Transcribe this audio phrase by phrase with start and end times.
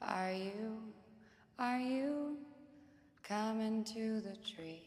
[0.00, 0.78] Are you,
[1.58, 2.36] are you
[3.22, 4.82] coming to the tree?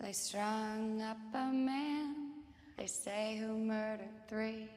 [0.00, 2.32] They strung up a man,
[2.76, 4.68] they say who murdered three.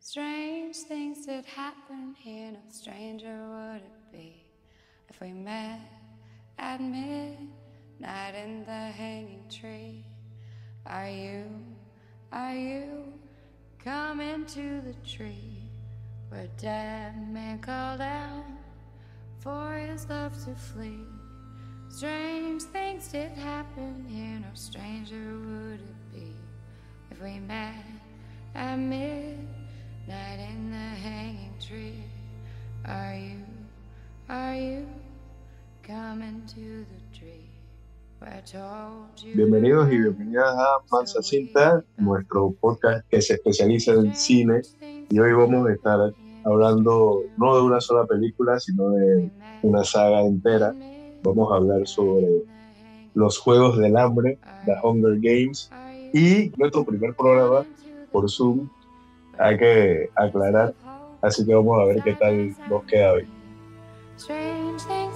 [0.00, 4.44] Strange things did happen here, no stranger would it be
[5.08, 5.80] if we met
[6.58, 10.04] at midnight in the hanging tree.
[10.86, 11.44] Are you,
[12.32, 13.04] are you
[13.82, 15.62] coming to the tree
[16.28, 18.44] where dead man called out
[19.42, 21.04] for his love to flee?
[21.88, 26.34] Strange things did happen here, no stranger would it be
[27.10, 27.84] if we met
[28.54, 32.04] at midnight in the hanging tree.
[32.86, 33.44] Are you,
[34.28, 34.86] are you
[35.82, 37.48] coming to the tree?
[38.22, 43.92] where I told you Bienvenidos y bienvenidas a Mansa Cinta, nuestro podcast que se especializa
[43.94, 44.62] en cine.
[45.10, 49.30] Y hoy vamos a estar hablando no de una sola película, sino de
[49.62, 50.74] una saga entera.
[51.22, 52.42] Vamos a hablar sobre
[53.14, 55.70] los Juegos del Hambre, The Hunger Games,
[56.12, 57.64] y nuestro primer programa
[58.10, 58.68] por Zoom.
[59.38, 60.74] Hay que aclarar,
[61.20, 63.26] así que vamos a ver qué tal nos queda hoy.
[64.16, 65.12] Strange things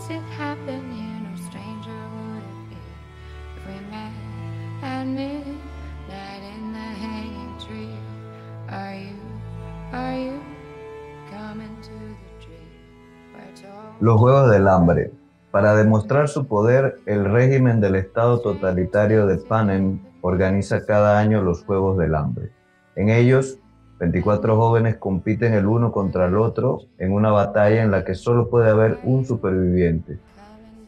[13.98, 15.10] Los Juegos del Hambre.
[15.50, 21.64] Para demostrar su poder, el régimen del Estado totalitario de Panem organiza cada año los
[21.64, 22.50] Juegos del Hambre.
[22.94, 23.58] En ellos,
[23.98, 28.50] 24 jóvenes compiten el uno contra el otro en una batalla en la que solo
[28.50, 30.18] puede haber un superviviente.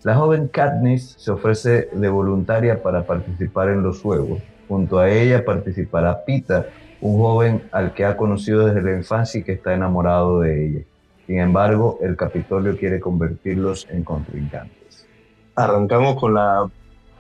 [0.03, 4.43] La joven Katniss se ofrece de voluntaria para participar en los Juegos.
[4.69, 6.69] Junto a ella participará Peter,
[7.01, 10.81] un joven al que ha conocido desde la infancia y que está enamorado de ella.
[11.29, 15.07] Sin embargo, el Capitolio quiere convertirlos en contrincantes.
[15.55, 16.71] Arrancamos con la,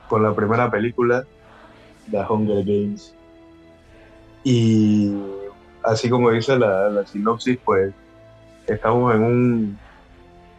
[0.09, 1.27] con la primera película,
[2.11, 3.15] The Hunger Games.
[4.45, 5.15] Y
[5.83, 7.93] así como dice la, la sinopsis, pues
[8.67, 9.79] estamos en un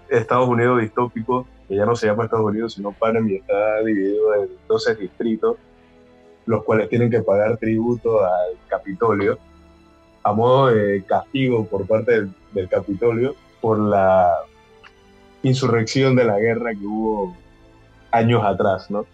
[0.10, 4.44] Estados Unidos distópico, que ya no se llama Estados Unidos, sino Panem y está dividido
[4.44, 5.58] en 12 distritos,
[6.46, 9.40] los cuales tienen que pagar tributo al Capitolio
[10.24, 14.34] a modo de castigo por parte del, Capitolio por la
[15.44, 17.36] insurrección de la guerra que hubo
[18.12, 19.06] años atrás, ¿no?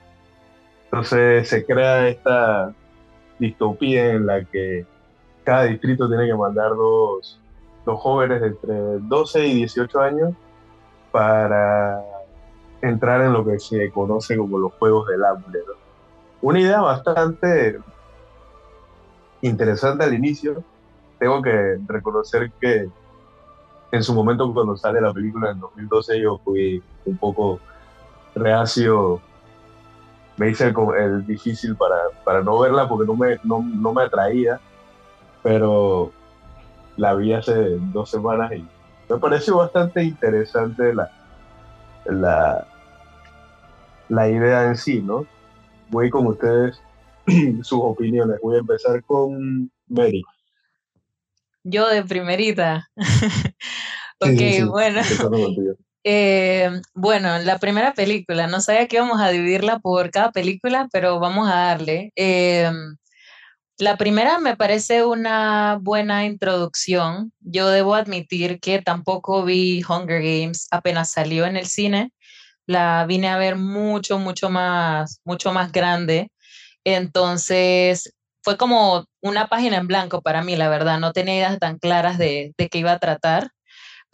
[0.85, 2.73] Entonces se crea esta
[3.37, 4.85] distopía en la que
[5.43, 7.39] cada distrito tiene que mandar dos,
[7.85, 10.33] dos jóvenes de entre 12 y 18 años
[11.11, 12.01] para
[12.81, 15.59] entrar en lo que se conoce como los Juegos del Hambre.
[15.67, 15.73] ¿no?
[16.41, 17.79] Una idea bastante
[19.41, 20.63] interesante al inicio.
[21.19, 22.89] Tengo que reconocer que
[23.91, 27.59] en su momento cuando sale la película en 2012 yo fui un poco
[28.35, 29.21] reacio,
[30.37, 34.59] me hice el, difícil para, para no verla porque no me, no, no me atraía,
[35.41, 36.11] pero
[36.97, 38.67] la vi hace dos semanas y
[39.09, 41.09] me pareció bastante interesante la,
[42.05, 42.67] la,
[44.09, 45.25] la idea en sí, ¿no?
[45.89, 46.81] Voy con ustedes
[47.61, 48.39] sus opiniones.
[48.41, 50.23] Voy a empezar con Mary.
[51.67, 52.87] Yo de primerita.
[54.19, 55.01] ok, Sí, sí, sí, bueno.
[56.07, 61.19] Eh, bueno, la primera película, no sabía que íbamos a dividirla por cada película, pero
[61.19, 62.11] vamos a darle.
[62.15, 62.69] Eh,
[63.79, 67.33] la primera me parece una buena introducción.
[67.39, 72.11] Yo debo admitir que tampoco vi Hunger Games apenas salió en el cine.
[72.67, 76.31] La vine a ver mucho, mucho más, mucho más grande.
[76.83, 80.99] Entonces, fue como una página en blanco para mí, la verdad.
[80.99, 83.49] No tenía ideas tan claras de, de qué iba a tratar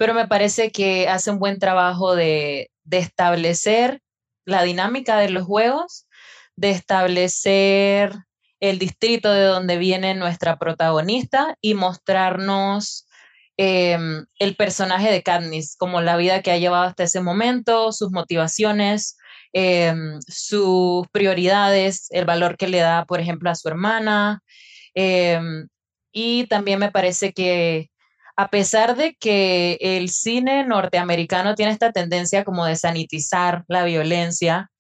[0.02, 4.02] pero me parece que hace un buen trabajo de, establecer
[4.46, 6.08] la dinámica de los juegos,
[6.56, 8.12] de establecer
[8.60, 13.06] el distrito de donde viene nuestra protagonista y mostrarnos
[13.58, 13.96] eh,
[14.40, 19.18] el personaje de Katniss, como la vida que ha llevado hasta ese momento, sus motivaciones,
[19.54, 19.94] eh,
[20.28, 24.42] sus prioridades, el valor que le da, por ejemplo, a su hermana.
[24.96, 25.40] Eh,
[26.12, 27.90] y también me parece que
[28.36, 34.72] a pesar de que el cine norteamericano tiene esta tendencia como de sanitizar la violencia,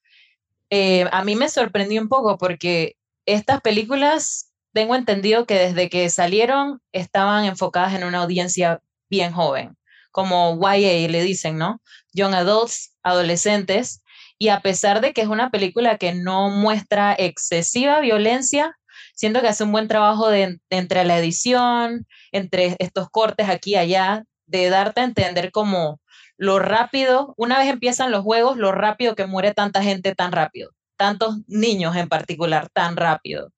[0.69, 6.10] eh, a mí me sorprendió un poco porque estas películas, tengo entendido que desde que
[6.10, 8.80] salieron estaban enfocadas en una audiencia
[9.10, 9.75] bien joven,
[10.12, 11.81] como YA le dicen, ¿no?
[12.14, 14.02] Young Adults, adolescentes,
[14.38, 18.75] y a pesar de que es una película que no muestra excesiva violencia,
[19.21, 24.23] siento que hace un buen trabajo entre la edición, entre estos cortes aquí y allá,
[24.47, 26.01] de darte a entender como
[26.38, 30.71] lo rápido, una vez empiezan los juegos, lo rápido que muere tanta gente tan rápido,
[30.97, 33.53] tantos niños en particular tan rápido,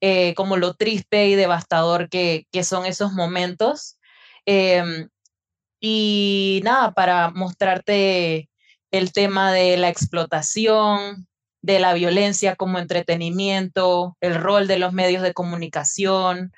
[0.00, 3.98] eh, como lo triste y devastador que, que son esos momentos.
[4.46, 5.08] Em,
[5.80, 8.48] y nada, para mostrarte
[8.92, 11.26] el tema de la explotación,
[11.68, 16.50] de la violencia como entretenimiento, el rol de los medios de comunicación.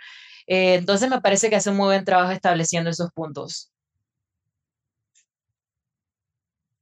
[0.46, 3.72] Eh, entonces me parece que hace un muy buen trabajo estableciendo esos puntos.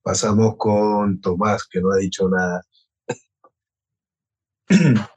[0.03, 2.63] Pasamos con Tomás, que no ha dicho nada.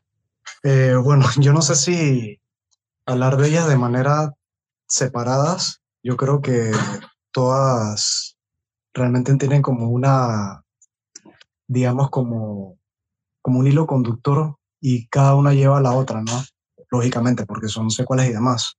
[0.64, 2.40] Eh, bueno, yo no sé si
[3.08, 4.32] hablar de ellas de manera
[4.88, 6.72] separadas, yo creo que
[7.32, 8.38] todas
[8.94, 10.64] realmente tienen como una,
[11.68, 12.78] digamos, como
[13.42, 16.44] como un hilo conductor y cada una lleva a la otra, ¿no?
[16.90, 18.78] Lógicamente, porque son secuelas y demás.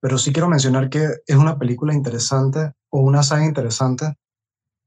[0.00, 4.14] Pero sí quiero mencionar que es una película interesante o una saga interesante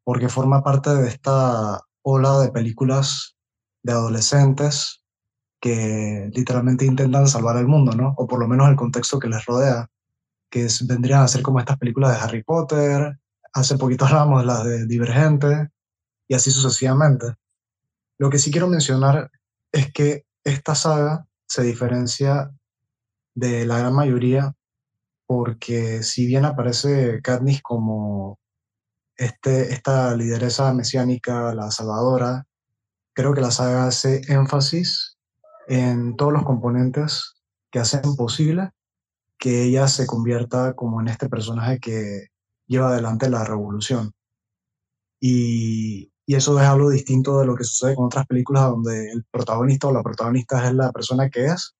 [0.03, 3.35] porque forma parte de esta ola de películas
[3.83, 5.03] de adolescentes
[5.61, 8.13] que literalmente intentan salvar el mundo, ¿no?
[8.17, 9.87] O por lo menos el contexto que les rodea,
[10.49, 13.19] que vendrían a ser como estas películas de Harry Potter,
[13.53, 15.69] hace poquito hablamos las de Divergente
[16.27, 17.35] y así sucesivamente.
[18.21, 19.31] Lo que sí quiero mencionar
[19.71, 22.51] es que esta saga se diferencia
[23.33, 24.53] de la gran mayoría
[25.25, 28.37] porque si bien aparece Katniss como
[29.17, 32.45] este, esta lideresa mesiánica, la salvadora,
[33.13, 35.17] creo que la saga hace énfasis
[35.67, 37.41] en todos los componentes
[37.71, 38.69] que hacen posible
[39.39, 42.27] que ella se convierta como en este personaje que
[42.67, 44.11] lleva adelante la revolución.
[45.19, 49.23] Y y eso es algo distinto de lo que sucede con otras películas donde el
[49.31, 51.75] protagonista o la protagonista es la persona que es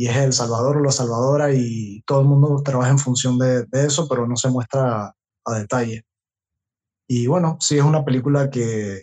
[0.00, 3.66] y es el salvador o la salvadora y todo el mundo trabaja en función de,
[3.72, 5.14] eso, pero no se muestra
[5.44, 6.06] a, detalle.
[7.06, 9.02] Y bueno, sí es una película que,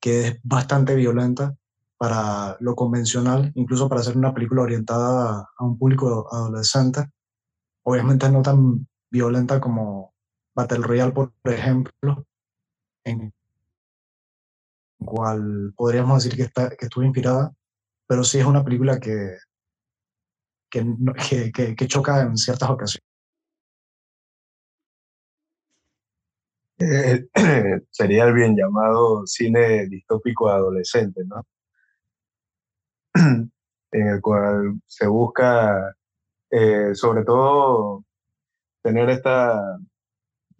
[0.00, 1.54] que es bastante violenta
[1.96, 7.06] para lo convencional, incluso para ser una película orientada a un público adolescente.
[7.84, 10.14] Obviamente no tan violenta como
[10.56, 12.26] Battle Royale, por ejemplo,
[15.04, 17.52] cual podríamos decir que, está, que estuvo inspirada,
[18.06, 19.36] pero sí es una película que,
[20.70, 20.84] que,
[21.76, 23.06] que, choca en ciertas ocasiones.
[26.78, 27.26] Eh,
[27.90, 31.46] sería el bien llamado cine distópico adolescente, ¿no?
[33.92, 35.94] en el cual se busca,
[36.50, 38.04] eh, sobre todo,
[38.82, 39.78] tener esta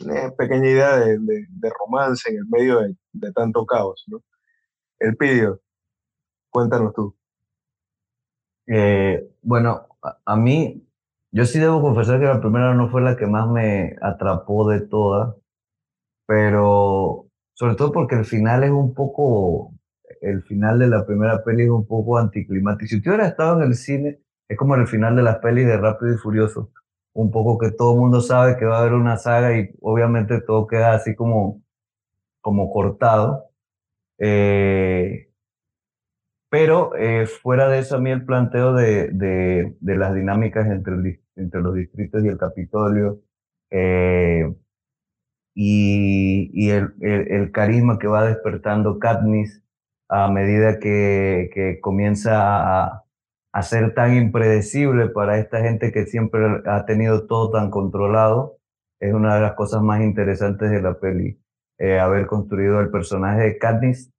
[0.00, 4.22] eh, pequeña idea de, de, romance en el medio de, de tanto caos, ¿no?
[5.02, 5.60] El Pidio,
[6.50, 7.14] cuéntanos tú.
[8.66, 9.88] Eh, bueno,
[10.24, 10.86] a, mí,
[11.32, 14.80] yo sí debo confesar que la primera no fue la que más me atrapó de
[14.80, 15.34] todas,
[16.26, 19.72] pero sobre todo porque el final es un poco,
[20.20, 22.88] el final de la primera peli es un poco anticlimático.
[22.88, 25.78] Si tú hubieras estado en el cine, es como el final de las pelis de
[25.78, 26.70] Rápido y Furioso,
[27.14, 30.40] un poco que todo el mundo sabe que va a haber una saga y obviamente
[30.42, 31.62] todo queda así como,
[32.40, 33.51] como cortado.
[34.18, 35.32] Eh,
[36.50, 41.20] pero eh, fuera de eso, a mí el planteo de, de, de las dinámicas entre,
[41.36, 43.22] entre los distritos y el Capitolio
[43.70, 44.54] eh,
[45.54, 49.62] y, y el, el, carisma que va despertando Katniss
[50.08, 53.04] a medida que, que comienza a,
[53.52, 58.58] a, ser tan impredecible para esta gente que siempre ha tenido todo tan controlado,
[59.00, 61.41] es una de las cosas más interesantes de la peli.
[62.00, 64.12] Haber construido el personaje de Katniss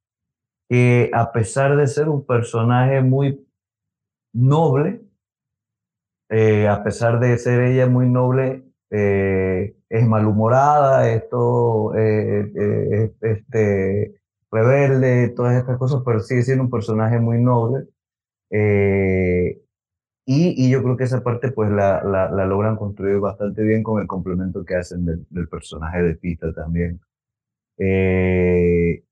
[0.69, 3.45] que a pesar de ser un personaje muy
[4.33, 5.01] noble,
[6.29, 14.15] eh, a pesar de ser ella muy noble, eh, es malhumorada, esto, eh, este,
[14.51, 17.87] rebelde, todas estas cosas, pero sigue siendo un personaje muy noble.
[20.25, 23.83] Y, y, yo creo que esa parte pues la, la, la, logran construir bastante bien
[23.83, 27.01] con el complemento que hacen del, del personaje de Pita también.
[27.77, 29.03] Eh,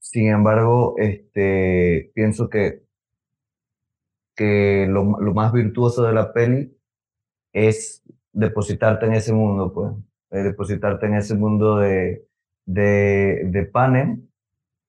[0.00, 2.82] sin embargo, este, pienso que,
[4.34, 6.76] que lo, más virtuoso de la peli
[7.52, 9.92] es depositarte en ese mundo, pues,
[10.30, 12.26] eh, depositarte en ese mundo de,
[12.66, 14.28] de, de Panem,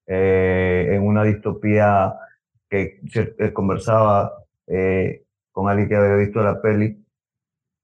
[0.07, 2.15] eh, en una distopía
[2.69, 3.01] que
[3.53, 4.45] conversaba
[5.51, 7.03] con alguien que había visto la peli,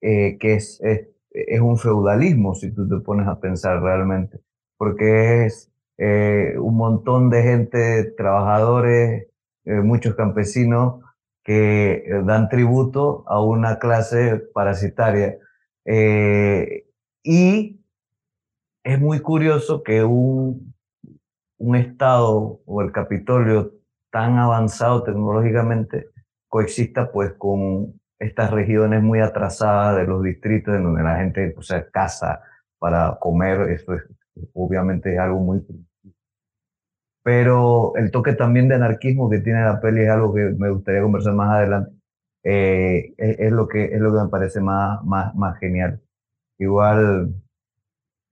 [0.02, 4.45] que es, es, es un feudalismo, si tú te pones a pensar realmente,
[4.77, 9.27] porque es eh, un montón de gente, trabajadores,
[9.65, 11.03] eh, muchos campesinos
[11.44, 15.38] que eh, dan tributo a una clase parasitaria.
[17.24, 17.79] Y
[18.84, 20.74] es muy curioso que un,
[21.58, 23.74] un estado o el Capitolio
[24.12, 26.10] tan avanzado tecnológicamente
[26.48, 31.62] coexista pues con estas regiones muy atrasadas de los distritos en donde la gente o
[31.62, 32.41] sea, caza
[32.79, 34.03] para comer, esto es
[34.54, 35.62] obviamente algo muy
[37.25, 41.01] pero el toque también de anarquismo que tiene la peli es algo que me gustaría
[41.01, 41.92] conversar más adelante.
[42.44, 46.00] Eh, es, lo que, es lo que me parece más, más, más genial.
[46.60, 47.34] Igual,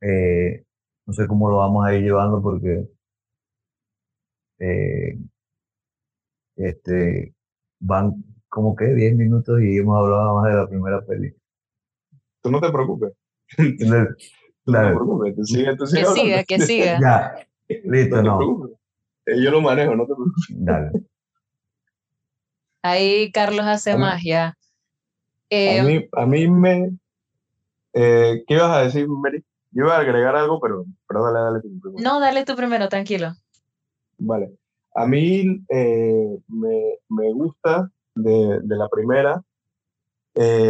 [0.01, 0.63] eh,
[1.07, 2.87] no sé cómo lo vamos a ir llevando porque
[4.59, 5.17] eh,
[6.55, 7.33] este,
[7.79, 11.33] van como que 10 minutos y hemos hablado más de la primera peli.
[12.43, 13.13] Tú no te preocupes.
[14.65, 16.99] No te preocupes, tú sigue, tú sigue que siga, que siga.
[17.01, 17.47] Ya,
[17.83, 18.69] listo, no.
[19.25, 20.45] Eh, yo lo manejo, no te preocupes.
[20.49, 20.91] Dale.
[22.81, 24.47] Ahí Carlos hace magia.
[24.47, 24.55] a,
[25.49, 26.97] eh, mí, a mí me...
[27.93, 29.43] Eh, ¿Qué ibas a decir, Mary?
[29.71, 32.03] Yo iba a agregar algo, pero, pero dale, dale tú primero.
[32.03, 33.33] No, dale tú primero, tranquilo.
[34.17, 34.51] Vale.
[34.95, 39.43] A mí me, me, gusta de, de la primera,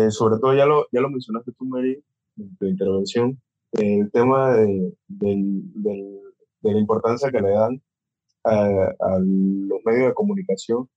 [0.09, 2.01] sobre todo ya lo, ya lo mencionaste tú, Mary,
[2.37, 3.41] en tu intervención,
[3.73, 4.93] el tema de,
[6.63, 7.81] de la importancia que le dan
[8.43, 10.89] a, los medios de comunicación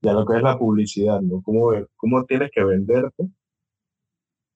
[0.00, 1.42] y a lo que es la publicidad, ¿no?
[1.42, 3.28] Cómo, cómo tienes que venderte,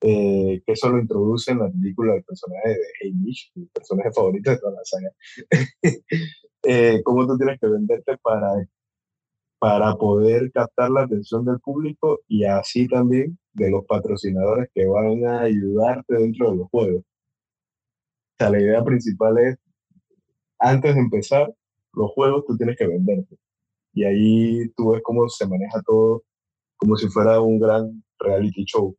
[0.00, 4.50] eh, que eso lo introduce en la película del personaje de Hamish, mi personaje favorito
[4.50, 5.10] de toda la saga.
[6.64, 8.66] eh, cómo tú tienes que venderte para,
[9.58, 15.24] para poder captar la atención del público y así también de los patrocinadores que van
[15.26, 17.04] a ayudarte dentro de los juegos.
[18.38, 19.56] Sea, la idea principal es,
[20.58, 21.52] antes de empezar,
[21.94, 23.36] los juegos tú tienes que venderte.
[23.94, 26.22] Y ahí tú ves cómo se maneja todo
[26.76, 28.96] como si fuera un gran reality show.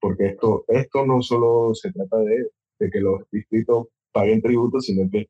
[0.00, 5.10] Porque esto, esto no solo se trata de, de que los distritos paguen tributo, sino
[5.10, 5.28] que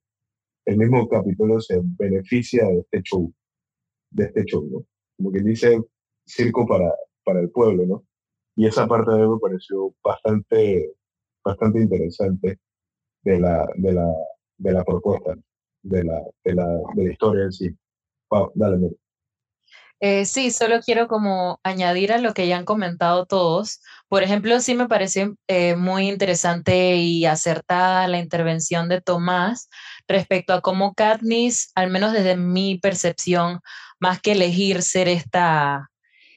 [0.66, 3.32] el mismo capítulo se beneficia de este show,
[4.10, 4.84] de este show, ¿no?
[5.16, 5.80] Como que dice
[6.26, 6.92] circo para,
[7.24, 8.04] para el pueblo, ¿no?
[8.56, 10.92] Y esa parte de mí me pareció bastante,
[11.44, 12.58] bastante interesante
[13.26, 14.06] de la, de la,
[14.56, 15.35] de la propuesta
[15.83, 17.76] de la, de la, de la historia en sí.
[18.54, 18.90] dale,
[19.99, 23.80] eh, sí, solo quiero como añadir a lo que ya han comentado todos.
[24.09, 29.68] Por ejemplo, sí me pareció eh, muy interesante y acertada la intervención de Tomás
[30.06, 33.61] respecto a cómo Katniss, al menos desde mi percepción,
[33.99, 35.90] más que elegir ser esta,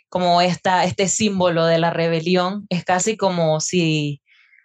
[0.10, 4.22] como esta, este símbolo de la rebelión, es casi como si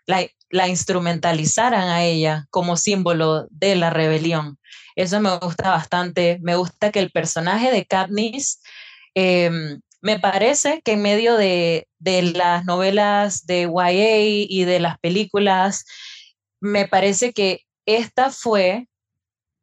[0.06, 4.56] la, la instrumentalizaran a ella como símbolo de la rebelión.
[4.94, 6.38] Eso me gusta bastante.
[6.42, 8.60] Me gusta que el personaje de Katniss,
[9.14, 14.18] em, me parece que en medio de, de las novelas de YA
[14.48, 15.86] y de las películas,
[16.60, 18.86] me parece que esta fue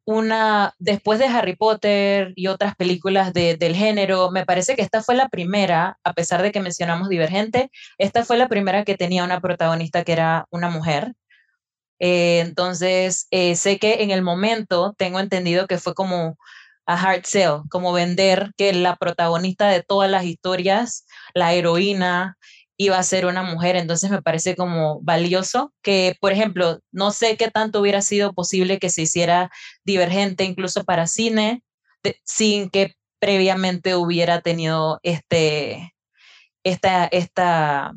[0.04, 5.02] una, después de Harry Potter y otras películas de, del género, me parece que esta
[5.02, 9.24] fue la primera, a pesar de que mencionamos Divergente, esta fue la primera que tenía
[9.24, 11.14] una protagonista que era una mujer.
[12.00, 16.36] Eh, entonces, eh, sé que en el momento tengo entendido que fue como
[16.86, 22.36] a hard sell, como vender que la protagonista de todas las historias, la heroína,
[22.76, 23.76] iba a ser una mujer.
[23.76, 28.78] Entonces me parece como valioso que, por ejemplo, no sé qué tanto hubiera sido posible
[28.78, 29.50] que se hiciera
[29.84, 31.62] divergente incluso para cine,
[32.24, 35.94] sin que previamente hubiera tenido este,
[36.64, 37.92] esta, esta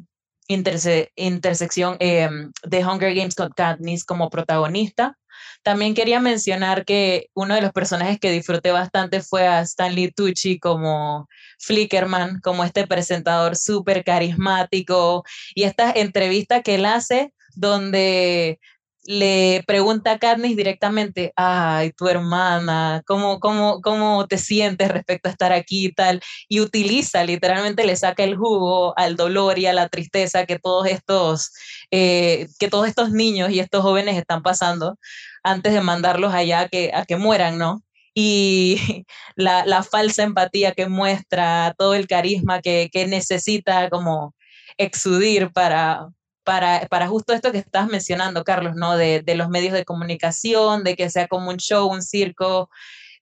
[0.47, 5.17] intersección em, de Hunger Games con Katniss como protagonista.
[5.63, 10.59] También quería mencionar que uno de los personajes que disfruté bastante fue a Stanley Tucci
[10.59, 11.27] como
[11.59, 15.23] Flickerman, como este presentador súper carismático
[15.55, 18.59] y esta entrevista que él hace donde
[19.05, 25.31] le pregunta a Katniss directamente, ay, tu hermana, ¿cómo, cómo, cómo te sientes respecto a
[25.31, 26.21] estar aquí y tal?
[26.49, 30.87] Y utiliza, literalmente le saca el jugo al dolor y a la tristeza que todos
[30.87, 31.51] estos,
[31.91, 34.97] eh, que todos estos niños y estos jóvenes están pasando
[35.43, 37.83] antes de mandarlos allá a que, a que mueran, ¿no?
[38.15, 44.33] Y la, la falsa empatía que muestra, todo el carisma que, que necesita como
[44.77, 46.09] exudir para,
[46.45, 48.95] para, para justo esto que estás mencionando, Carlos, ¿no?
[48.95, 52.69] De, de, los medios de comunicación, de que sea como un show, un circo.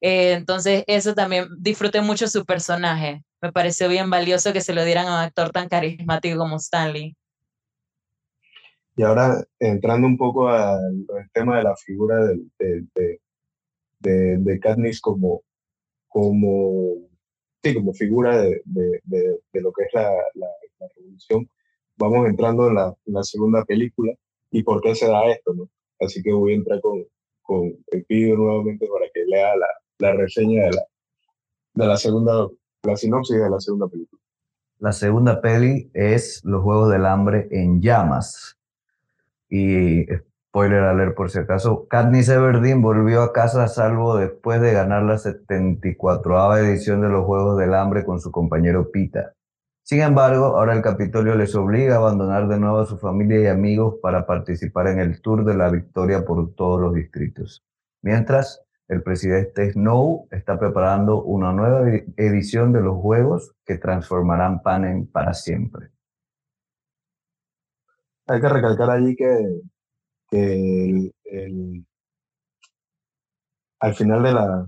[0.01, 3.23] Eh, entonces, eso también, disfruté mucho su personaje.
[3.41, 7.15] Me pareció bien valioso que se lo dieran a un actor tan carismático como Stanley.
[8.95, 13.19] Y ahora, entrando un poco al, tema de la figura de, de,
[13.99, 15.41] de, de Katniss como,
[16.09, 16.95] como,
[17.63, 18.61] sí, como figura de,
[19.53, 20.47] lo que es la, la,
[20.79, 21.49] la revolución,
[21.97, 24.13] vamos entrando en la, segunda película,
[24.51, 25.69] y por qué se da esto, ¿no?
[25.99, 27.03] Así que voy a entrar con,
[27.41, 29.67] con el pido nuevamente para que lea la,
[29.99, 30.83] la reseña de la,
[31.75, 32.47] de la segunda,
[32.83, 34.21] la sinopsis de la segunda película.
[34.79, 38.57] La segunda peli es Los Juegos del Hambre en llamas.
[39.49, 40.05] Y
[40.49, 45.03] spoiler alert por si acaso, Katniss Everdeen volvió a casa a salvo después de ganar
[45.03, 49.33] la 74 edición de los Juegos del Hambre con su compañero Pita.
[49.85, 53.47] Sin embargo, ahora el Capitolio les obliga a abandonar de nuevo a su familia y
[53.47, 57.65] amigos para participar en el Tour de la Victoria por todos los distritos.
[58.01, 61.85] Mientras, el presidente Snow está preparando una nueva
[62.15, 65.89] edición de los Juegos que transformarán Panem para siempre.
[68.27, 69.35] Hay que recalcar allí que,
[73.81, 74.65] al final de la,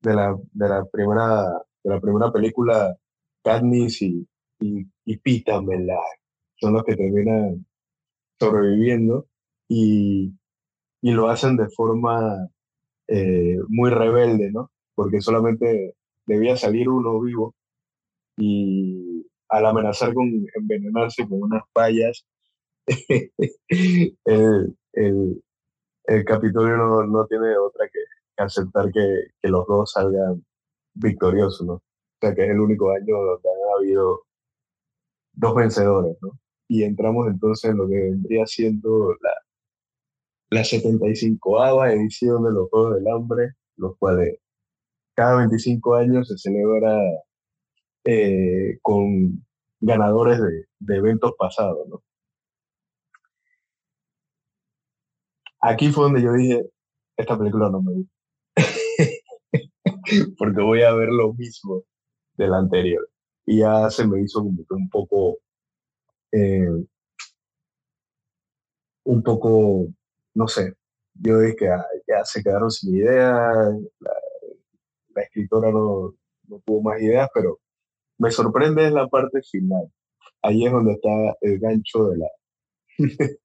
[0.00, 1.48] de la, de la primera
[1.84, 2.96] de la primera película
[3.44, 4.26] Katniss y,
[4.60, 5.60] y, y Pita
[6.60, 7.64] son los que terminan
[8.38, 9.26] sobreviviendo
[9.68, 10.32] y,
[11.02, 12.48] y lo hacen de forma
[13.08, 14.70] eh, muy rebelde, ¿no?
[14.94, 15.94] Porque solamente
[16.26, 17.54] debía salir uno vivo
[18.36, 22.26] y al amenazar con envenenarse con unas payas,
[23.66, 25.42] el, el,
[26.04, 27.98] el, Capitolio no, no, tiene otra que,
[28.36, 29.00] aceptar que,
[29.42, 30.44] que, los dos salgan
[30.94, 31.74] victoriosos, ¿no?
[31.74, 31.82] O
[32.20, 34.27] sea, que es el único año donde han habido
[35.38, 36.38] dos vencedores, ¿no?
[36.68, 39.30] Y entramos entonces en lo que vendría siendo la,
[40.50, 44.38] la 75ava edición de los Juegos del Hambre, los cuales
[45.14, 46.98] cada 25 años se celebra
[48.04, 49.44] eh, con
[49.80, 52.02] ganadores de, de, eventos pasados, ¿no?
[55.60, 56.68] Aquí fue donde yo dije,
[57.16, 58.12] esta película no me gusta.
[60.38, 61.82] Porque voy a ver lo mismo
[62.36, 63.08] de la anterior
[63.48, 65.38] y ya se me hizo un poco,
[66.32, 66.68] eh,
[69.04, 69.86] un poco,
[70.34, 70.74] no sé,
[71.14, 74.12] yo dije que ah, ya se quedaron sin ideas, la,
[75.22, 76.14] escritora no,
[76.66, 77.58] tuvo más ideas, pero
[78.18, 79.90] me sorprende en la parte final.
[80.42, 81.08] Ahí es donde está
[81.40, 82.28] el gancho de la,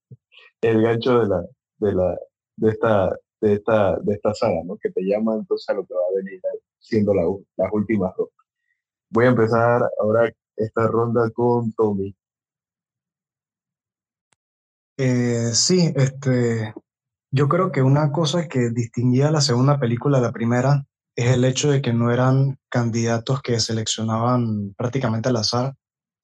[0.61, 1.45] el gancho de la,
[1.77, 2.19] de la,
[2.57, 4.77] de esta, de esta, de esta saga, ¿no?
[4.77, 6.41] Que te llama entonces a lo que va a venir
[6.79, 7.23] siendo la,
[7.57, 8.29] las últimas dos.
[9.13, 12.15] Voy a empezar ahora esta ronda con Tommy.
[14.97, 16.73] Eh, sí, este,
[17.31, 21.45] yo creo que una cosa que distinguía la segunda película de la primera es el
[21.45, 25.75] hecho de que no eran candidatos que seleccionaban prácticamente al azar,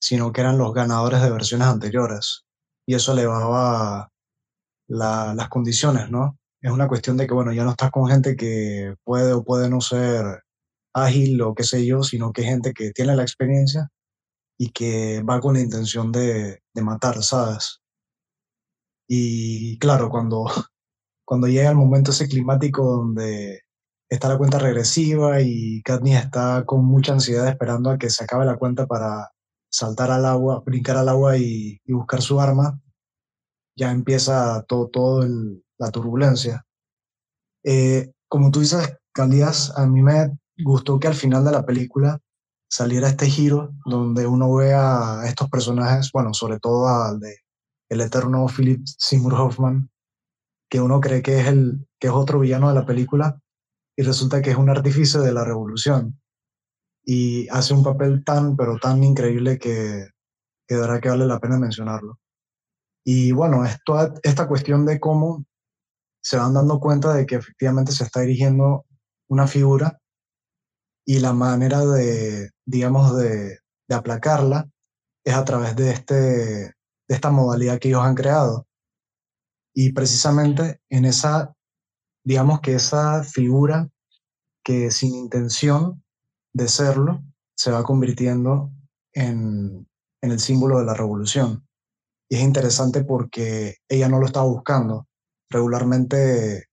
[0.02, 2.46] sino que eran los ganadores de versiones anteriores.
[2.88, 4.10] Y eso elevaba
[4.88, 6.40] las condiciones, ¿no?
[6.60, 9.70] Es una cuestión de que, bueno, ya no estás con gente que puede o puede
[9.70, 10.42] no ser
[10.94, 13.90] ágil o qué sé yo, sino que gente que tiene la experiencia
[14.58, 17.82] y que va con la intención de, de matar, ¿sabes?
[19.08, 20.46] Y claro, cuando,
[21.26, 23.62] cuando llega el momento ese climático donde
[24.10, 28.46] está la cuenta regresiva y Katniss está con mucha ansiedad esperando a que se acabe
[28.46, 29.32] la cuenta para
[29.72, 32.80] saltar al agua, brincar al agua y, buscar su arma,
[33.76, 35.28] ya empieza todo, todo
[35.78, 36.66] la turbulencia.
[37.64, 42.20] Eh, como tú dices, Candías, a mí me gustó que al final de la película
[42.70, 47.38] saliera este giro donde uno ve a estos personajes, bueno, sobre todo al de
[47.90, 49.90] el eterno Philip Seymour Hoffman,
[50.70, 53.42] que uno cree que es el que es otro villano de la película
[53.98, 56.22] y resulta que es un artífice de la revolución
[57.04, 60.08] y hace un papel tan pero tan increíble que
[60.68, 62.20] quedará que vale la pena mencionarlo.
[63.04, 65.46] Y bueno, es toda esta cuestión de cómo
[66.22, 68.86] se van dando cuenta de que efectivamente se está dirigiendo
[69.28, 70.00] una figura
[71.10, 73.58] y la manera de, digamos, de,
[73.90, 74.70] aplacarla
[75.26, 76.74] es a través de, este, de
[77.08, 78.68] esta modalidad que ellos han creado.
[79.74, 81.56] Y precisamente en esa,
[82.24, 83.90] digamos que esa figura
[84.64, 86.04] que sin intención
[86.54, 87.24] de serlo,
[87.58, 88.72] se va convirtiendo
[89.12, 89.90] en,
[90.22, 91.68] en el símbolo de la revolución.
[92.30, 95.08] Y es interesante porque ella no lo estaba buscando.
[95.50, 96.68] Regularmente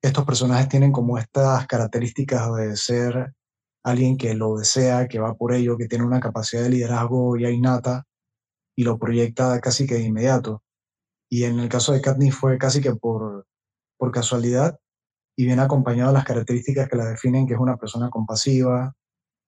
[0.00, 3.34] estos personajes tienen como estas características de ser
[3.82, 7.50] alguien que lo desea, que va por ello, que tiene una capacidad de liderazgo ya
[7.50, 8.06] innata
[8.76, 10.62] y lo proyecta casi que de inmediato.
[11.30, 13.46] Y en el caso de Katniss fue casi que por,
[13.96, 14.78] por casualidad
[15.36, 18.94] y viene acompañado de las características que la definen, que es una persona compasiva,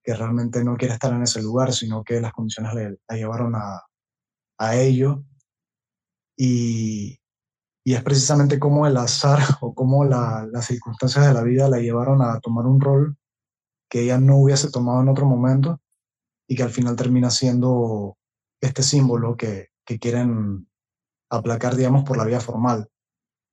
[0.02, 3.54] que realmente no quiere estar en ese lugar, sino que las condiciones le, la llevaron
[3.54, 3.82] a,
[4.58, 5.24] a ello.
[6.36, 7.20] Y,
[7.84, 11.78] y es precisamente como el azar o como la, las circunstancias de la vida la
[11.78, 13.16] llevaron a tomar un rol
[13.92, 15.78] que ella no hubiese tomado en otro momento
[16.48, 18.16] y que al final termina siendo
[18.58, 19.68] este símbolo que,
[20.00, 20.66] quieren
[21.28, 22.88] aplacar, digamos, por la vía formal.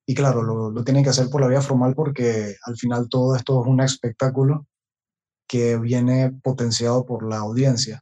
[0.07, 3.35] Y claro, lo, lo tienen que hacer por la vía formal porque al final todo
[3.35, 4.65] esto es un espectáculo
[5.45, 8.01] que viene potenciado por la audiencia.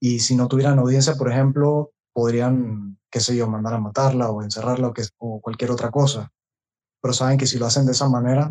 [0.00, 4.42] Y si no tuvieran audiencia, por ejemplo, podrían, qué sé yo, mandar a matarla o
[4.42, 6.32] encerrarla o, que, o cualquier otra cosa.
[7.02, 8.50] Pero saben que si lo hacen de esa manera,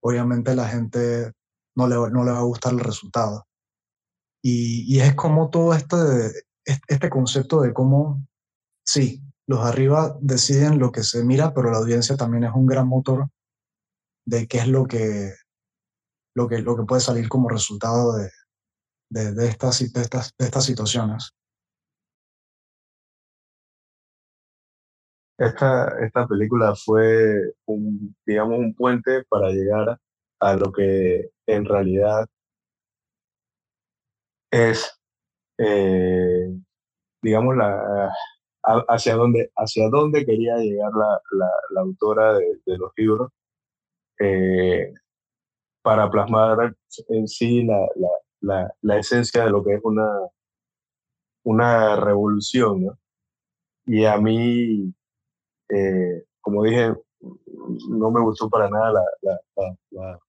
[0.00, 1.32] obviamente la gente
[1.76, 3.46] no le, no le va a gustar el resultado.
[4.42, 5.96] Y, y es como todo este,
[6.64, 8.26] este concepto de cómo,
[8.84, 12.88] sí, los arriba deciden lo que se mira, pero la audiencia también es un gran
[12.88, 13.28] motor
[14.26, 15.32] de qué es lo que,
[16.34, 18.30] lo que, lo que puede salir como resultado de,
[19.10, 21.30] de, estas, estas, estas situaciones.
[25.38, 30.00] Esta, esta película fue un, digamos, un puente para llegar
[30.40, 32.26] a lo que en realidad
[34.50, 34.98] es,
[35.58, 36.48] eh,
[37.22, 38.10] digamos, la,
[38.88, 41.20] hacia dónde, hacia dónde quería llegar la,
[41.70, 43.30] la, autora de, los libros
[44.20, 44.92] eh,
[45.82, 46.74] para plasmar
[47.08, 50.08] en sí la, la, esencia de lo que es una,
[51.44, 52.98] una revolución.
[53.86, 54.92] Y a mí,
[55.68, 56.92] eh, como dije,
[57.88, 60.20] no me gustó para nada la,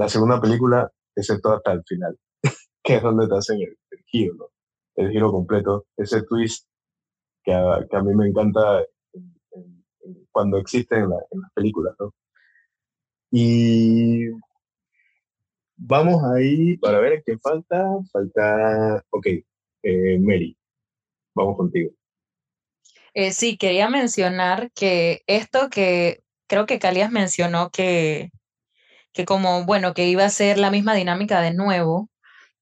[0.00, 2.18] la, segunda película, excepto hasta el final,
[2.82, 4.46] que es donde te hacen el, giro, ¿no?
[4.96, 6.66] el giro completo, ese twist
[7.42, 8.80] que a, mí me encanta
[9.12, 12.12] en, en, en, cuando existe la, en, las películas, ¿no?
[13.30, 14.28] Y
[15.76, 17.86] vamos ahí para ver qué falta.
[18.12, 19.26] Falta, ok,
[19.82, 20.56] eh, Mary,
[21.34, 21.90] vamos contigo.
[23.14, 28.30] Eh, sí, quería mencionar que esto que creo que Calias mencionó que,
[29.24, 32.10] como, bueno, que iba a ser la misma dinámica de nuevo,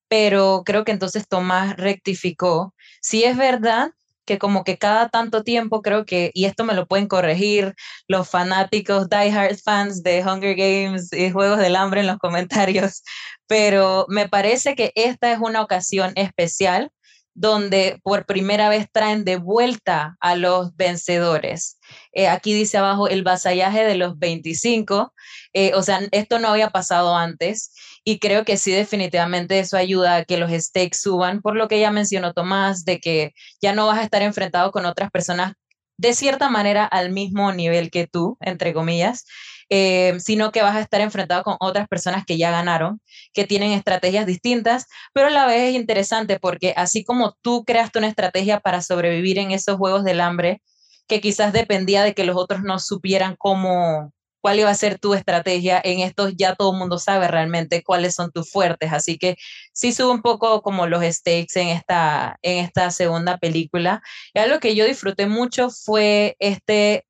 [0.08, 2.74] pero creo que entonces Tomás rectificó.
[3.02, 3.90] Sí es verdad
[4.28, 7.74] que como que cada tanto tiempo creo que, y esto me lo pueden corregir
[8.08, 13.02] los fanáticos, diehard fans de Hunger Games y Juegos del Hambre en los comentarios,
[13.46, 16.90] pero me parece que esta es una ocasión especial
[17.38, 21.78] donde por primera vez traen de vuelta a los vencedores.
[22.12, 25.14] Eh, aquí dice abajo el vasallaje de los 25,
[25.52, 27.72] eh, o sea, esto no había pasado antes
[28.02, 31.78] y creo que sí, definitivamente eso ayuda a que los stakes suban, por lo que
[31.78, 35.52] ya mencionó Tomás, de que ya no vas a estar enfrentado con otras personas
[35.96, 39.26] de cierta manera al mismo nivel que tú, entre comillas,
[39.70, 43.00] eh, sino que vas a estar enfrentado con otras personas que ya ganaron,
[43.32, 47.98] que tienen estrategias distintas, pero a la vez es interesante porque así como tú creaste
[47.98, 50.62] una estrategia para sobrevivir en esos juegos del hambre,
[51.06, 55.14] que quizás dependía de que los otros no supieran cómo, cuál iba a ser tu
[55.14, 55.80] estrategia.
[55.82, 59.36] En estos ya todo el mundo sabe realmente cuáles son tus fuertes, así que
[59.72, 64.02] sí sube un poco como los stakes en esta, en esta segunda película.
[64.34, 67.04] Y algo que yo disfruté mucho fue este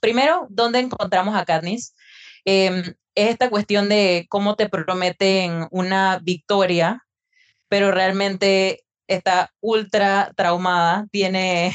[0.00, 1.94] primero, ¿dónde encontramos a Katniss?
[2.44, 7.04] Eh, es esta cuestión de cómo te prometen una victoria,
[7.68, 11.74] pero realmente está ultra traumada, tiene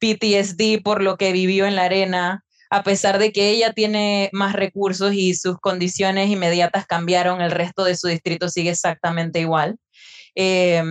[0.00, 4.54] PTSD por lo que vivió en la arena, a pesar de que ella tiene más
[4.54, 9.76] recursos y sus condiciones inmediatas cambiaron, el resto de su distrito sigue exactamente igual.
[10.34, 10.82] Eh,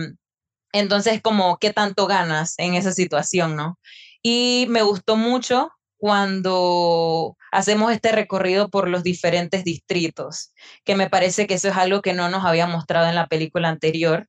[0.72, 3.78] entonces, como, ¿qué tanto ganas en esa situación, no?
[4.22, 11.46] Y me gustó mucho cuando hacemos este recorrido por los diferentes distritos, que me parece
[11.46, 14.26] que eso es algo que no nos había mostrado en la película anterior.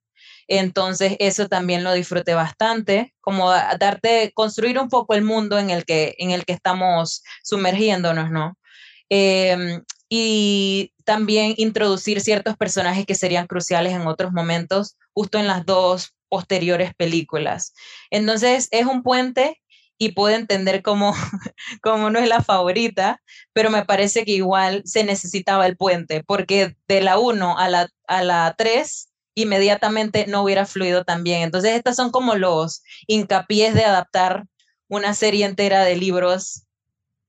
[0.49, 5.85] Entonces, eso también lo disfruté bastante, como darte, construir un poco el mundo en el
[5.85, 8.57] que, en el que estamos sumergiéndonos, ¿no?
[9.09, 9.79] Eh,
[10.09, 16.15] y también introducir ciertos personajes que serían cruciales en otros momentos, justo en las dos
[16.27, 17.73] posteriores películas.
[18.09, 19.60] Entonces, es un puente
[20.01, 21.13] y puedo entender cómo,
[21.83, 23.21] cómo no es la favorita,
[23.53, 27.87] pero me parece que igual se necesitaba el puente, porque de la 1 a la,
[28.07, 31.43] a la 3 inmediatamente no hubiera fluido tan bien.
[31.43, 34.45] Entonces, estas son como los hincapiés de adaptar
[34.87, 36.63] una serie entera de libros,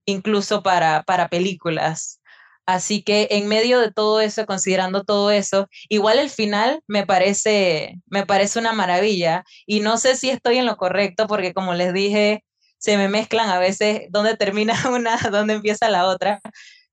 [0.06, 2.22] incluso para, para películas.
[2.64, 7.96] Así que en medio de todo eso, considerando todo eso, igual el final me parece,
[8.06, 9.44] me parece una maravilla.
[9.66, 12.42] Y no sé si estoy en lo correcto, porque como les dije,
[12.82, 16.40] se me mezclan a veces dónde termina una, dónde empieza la otra,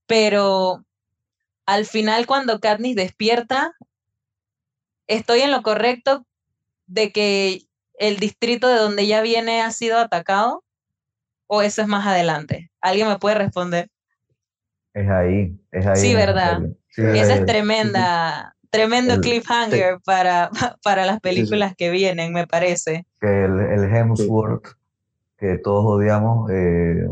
[0.06, 0.86] pero
[1.66, 3.74] al final cuando Katniss despierta,
[5.08, 6.26] estoy en lo correcto
[6.86, 7.64] de que
[7.98, 10.64] el distrito de donde ella viene ha sido atacado
[11.48, 12.72] o eso es más adelante.
[12.82, 13.90] ¿Alguien me puede responder?
[14.94, 15.96] Es ahí, es ahí.
[15.96, 16.60] Sí, ¿verdad?
[16.90, 20.02] Sí, Esa es tremenda, tremendo el, cliffhanger sí.
[20.06, 20.52] para,
[20.84, 23.08] para las películas sí, que vienen, me parece.
[23.20, 24.79] Que el, el Hemsworth
[25.40, 27.08] que todos odiamos, eh,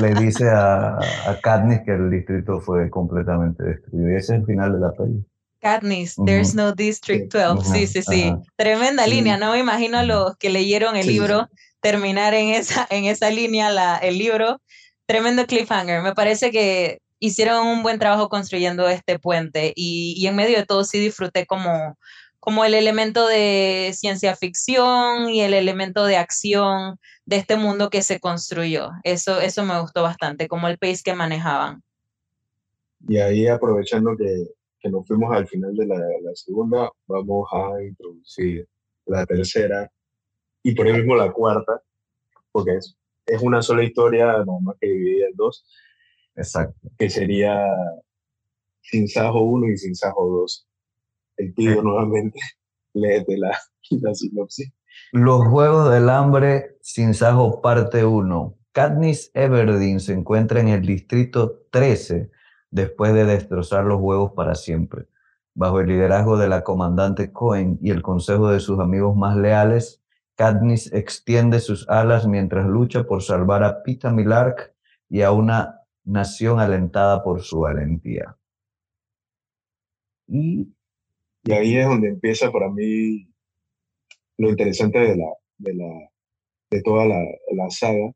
[0.00, 4.10] le dice a, a Katniss que el distrito fue completamente destruido.
[4.10, 5.24] Y ese es el final de la peli.
[5.60, 7.64] Katniss, there's no District 12.
[7.72, 8.34] Sí, sí, sí.
[8.56, 11.48] Tremenda línea, no me imagino a los que leyeron el libro
[11.80, 14.60] terminar en esa, en esa línea la, el libro.
[15.06, 16.02] Tremendo cliffhanger.
[16.02, 20.66] Me parece que hicieron un buen trabajo construyendo este puente y, y en medio de
[20.66, 21.96] todo sí disfruté como,
[22.46, 28.02] como el elemento de ciencia ficción y el elemento de acción de este mundo que
[28.02, 28.92] se construyó.
[29.02, 31.82] Eso, eso me gustó bastante, como el pace que manejaban.
[33.08, 34.46] Y ahí aprovechando que,
[34.78, 38.68] que nos fuimos al final de la, la, segunda, vamos a introducir
[39.06, 39.90] la tercera
[40.62, 41.82] y por ahí mismo la cuarta,
[42.52, 45.66] porque es, es una sola historia, nada más que dividida en dos.
[46.36, 46.78] Exacto.
[46.96, 47.66] Que sería
[48.82, 50.66] Sin Sajo 1 y Sin Sajo 2.
[51.36, 52.38] El pido nuevamente,
[52.94, 53.56] léete la,
[53.90, 54.72] la sinopsis.
[55.12, 58.58] Los Juegos del Hambre, Sin Sajo, parte 1.
[58.72, 62.30] Katniss Everdeen se encuentra en el distrito 13
[62.70, 65.06] después de destrozar los huevos para siempre.
[65.54, 70.02] Bajo el liderazgo de la comandante Cohen y el consejo de sus amigos más leales,
[70.34, 74.74] Katniss extiende sus alas mientras lucha por salvar a Pita Milark
[75.08, 78.36] y a una nación alentada por su valentía.
[80.28, 80.75] Y,
[81.46, 83.28] y ahí es donde empieza para mí
[84.36, 86.10] lo interesante de, la, de, la,
[86.70, 88.10] de toda la, saga,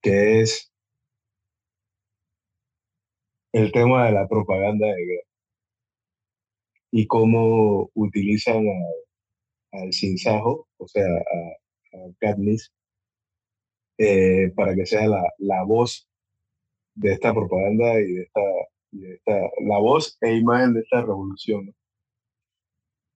[0.00, 0.72] que es
[3.52, 5.28] el tema de la propaganda de guerra
[6.92, 8.64] y cómo utilizan
[9.72, 12.72] al sinsajo, o sea, a, a Katniss,
[13.98, 16.08] eh, para que sea la, la, voz
[16.94, 18.40] de esta propaganda y de esta,
[18.92, 21.74] de esta, la voz e imagen de esta revolución.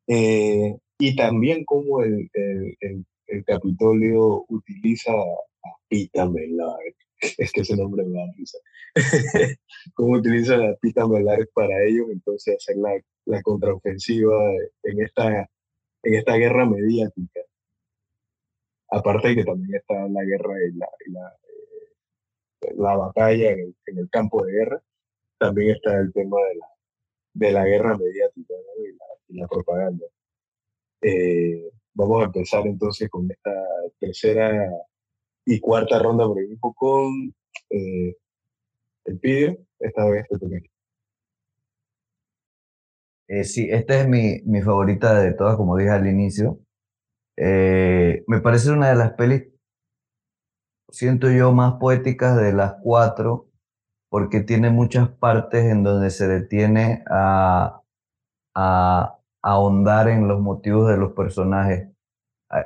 [0.08, 6.96] Eh, y también cómo el, el, el, el, Capitolio utiliza a Pita Melark,
[7.38, 8.58] es que ese nombre me da risa,
[9.94, 14.36] cómo utiliza a Pita Melark para ellos, entonces hacer la, la contraofensiva
[14.84, 15.50] en esta,
[16.02, 17.40] en esta guerra mediática.
[18.88, 21.36] Aparte de que también está la guerra y la, y la,
[22.62, 24.82] eh, la batalla en en el, campo de guerra,
[25.38, 26.66] también está el tema de la,
[27.34, 28.35] de la guerra mediática
[29.36, 30.04] la, propaganda.
[31.00, 33.52] Eh, vamos a empezar entonces con esta
[33.98, 34.70] tercera
[35.44, 37.34] y cuarta ronda por equipo con
[37.70, 38.16] eh,
[39.04, 39.66] el PIDE.
[39.78, 40.56] Esta vez te toca.
[43.28, 46.60] Eh, sí, esta es mi, mi, favorita de todas, como dije al inicio.
[47.36, 49.48] Me parece una de las pelis,
[50.90, 53.46] siento yo, más poéticas de las cuatro,
[54.08, 57.82] porque tiene muchas partes en donde se detiene a,
[58.54, 61.88] a ahondar en los motivos de los personajes.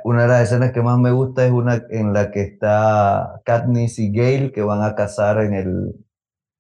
[0.05, 3.99] Una de las escenas que más me gusta es una en la que está Katniss
[3.99, 5.95] y Gale que van a cazar en el,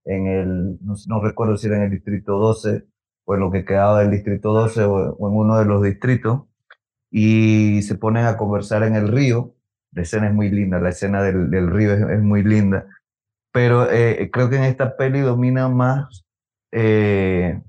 [0.04, 2.84] en el no, no recuerdo si era en el distrito 12
[3.24, 6.42] o en lo que quedaba del distrito 12 o, en uno de los distritos
[7.10, 9.54] y se ponen a conversar en el río.
[9.92, 12.86] La escena es muy linda, la escena del, río es, es, muy linda,
[13.52, 16.24] pero eh, creo que en esta peli domina más
[16.72, 17.60] eh,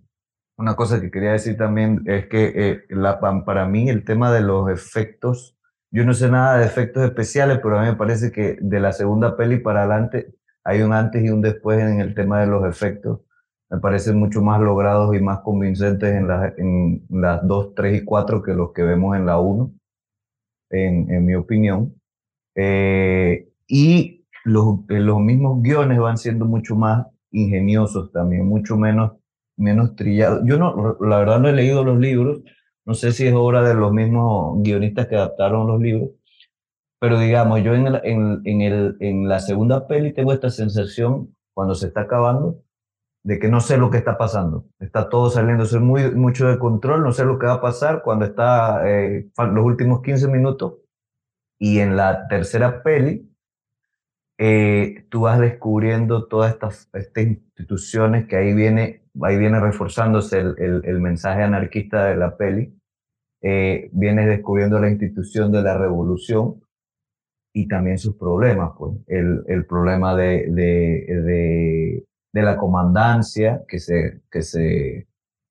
[0.61, 2.83] una cosa que quería decir también es que eh,
[3.45, 5.57] para mí el tema de los efectos,
[5.89, 8.93] yo no sé nada de efectos especiales, pero a mí me parece que de la
[8.93, 12.63] segunda peli para adelante hay un antes y un después en el tema de los
[12.65, 13.21] efectos.
[13.69, 18.05] Me parecen mucho más logrados y más convincentes en, la, en las 2, 3 y
[18.05, 19.71] 4 que los que vemos en la 1,
[20.69, 21.95] en, mi opinión.
[22.55, 29.20] Eh, y los, los mismos guiones van siendo mucho más ingeniosos también, mucho menos
[29.61, 30.41] menos trillado.
[30.45, 32.41] Yo no, la verdad no he leído los libros,
[32.85, 36.09] no sé si es obra de los mismos guionistas que adaptaron los libros,
[36.99, 41.75] pero digamos, yo en, en, en, el, en la segunda peli tengo esta sensación, cuando
[41.75, 42.61] se está acabando,
[43.23, 44.65] de que no sé lo que está pasando.
[44.79, 48.01] Está todo saliendo, soy muy, mucho de control, no sé lo que va a pasar
[48.03, 50.75] cuando está eh, los últimos 15 minutos.
[51.59, 53.31] Y en la tercera peli,
[54.39, 60.55] eh, tú vas descubriendo todas estas, estas instituciones que ahí viene ahí viene reforzándose el,
[60.57, 62.73] el, el mensaje anarquista de la peli,
[63.41, 66.61] eh, descubriendo la institución de la revolución
[67.53, 73.79] y también sus problemas, pues, el, el problema de, de, de, de, la comandancia que
[73.79, 75.07] se, que se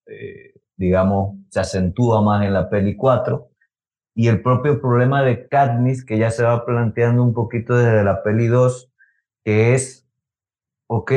[0.06, 3.50] eh, digamos, se acentúa más en la peli 4,
[4.14, 8.22] y el propio problema de Katniss, que ya se va planteando un poquito desde la
[8.22, 8.90] peli 2,
[9.44, 10.08] que es,
[10.88, 11.12] ok,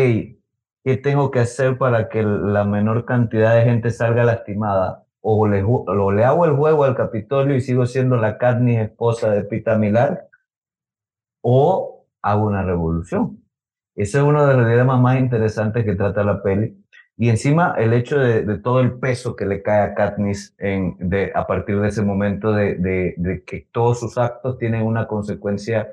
[0.84, 5.06] ¿qué tengo que hacer para que la menor cantidad de gente salga lastimada?
[5.22, 9.32] O le, o le hago el juego al Capitolio y sigo siendo la Katniss esposa
[9.32, 10.28] de Pita Milar,
[11.42, 13.44] o hago una revolución.
[13.96, 16.84] Ese es uno de los dilemas más interesantes que trata la peli.
[17.16, 21.32] Y encima el hecho de, todo el peso que le cae a Katniss en, de,
[21.36, 25.90] a partir de ese momento de, de, que todos sus actos tienen una consecuencia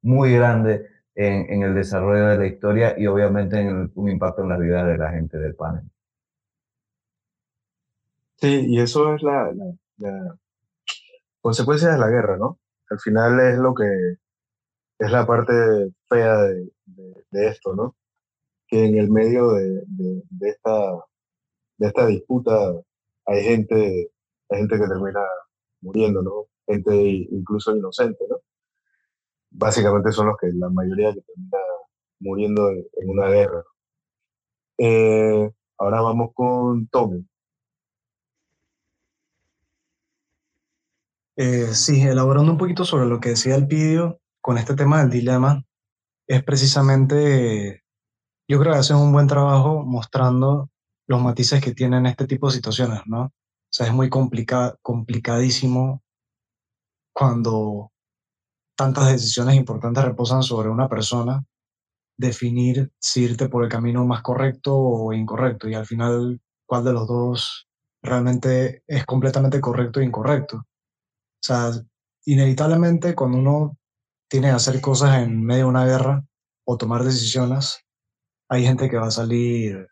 [0.00, 4.48] muy grande en, en el desarrollo de la historia y obviamente en un impacto en
[4.48, 5.84] la vida de la gente del panel.
[8.42, 9.52] Sí, y eso es la,
[11.40, 12.58] consecuencia de la guerra, ¿no?
[12.90, 13.84] Al final es lo que
[14.98, 15.52] es la parte
[16.08, 16.70] fea de,
[17.30, 17.96] de esto, ¿no?
[18.66, 20.92] Que en el medio de, de, esta,
[21.78, 22.72] de esta disputa
[23.26, 24.10] hay gente,
[24.50, 25.20] hay gente que termina
[25.80, 26.46] muriendo, ¿no?
[26.66, 26.94] Gente
[27.30, 28.38] incluso inocente, ¿no?
[29.52, 31.58] Básicamente son los que la mayoría que termina
[32.20, 33.62] muriendo en, una guerra.
[34.78, 37.26] Eh, ahora vamos con Tommy.
[41.36, 45.10] Eh, sí, elaborando un poquito sobre lo que decía el Pidio con este tema del
[45.10, 45.64] dilema,
[46.26, 47.82] es precisamente,
[48.48, 50.70] yo creo que hacen un buen trabajo mostrando
[51.06, 53.24] los matices que tienen este tipo de situaciones, ¿no?
[53.24, 53.32] O
[53.70, 56.02] sea, es muy complicadísimo
[57.14, 57.91] cuando
[58.76, 61.44] tantas decisiones importantes reposan sobre una persona,
[62.18, 66.92] definir si irte por el camino más correcto o incorrecto, y al final, cuál de
[66.92, 67.68] los dos
[68.02, 70.56] realmente es completamente correcto e incorrecto.
[70.58, 71.70] O sea,
[72.24, 73.78] inevitablemente cuando uno
[74.28, 76.24] tiene que hacer cosas en medio de una guerra
[76.64, 77.84] o tomar decisiones,
[78.48, 79.88] hay gente que va a salir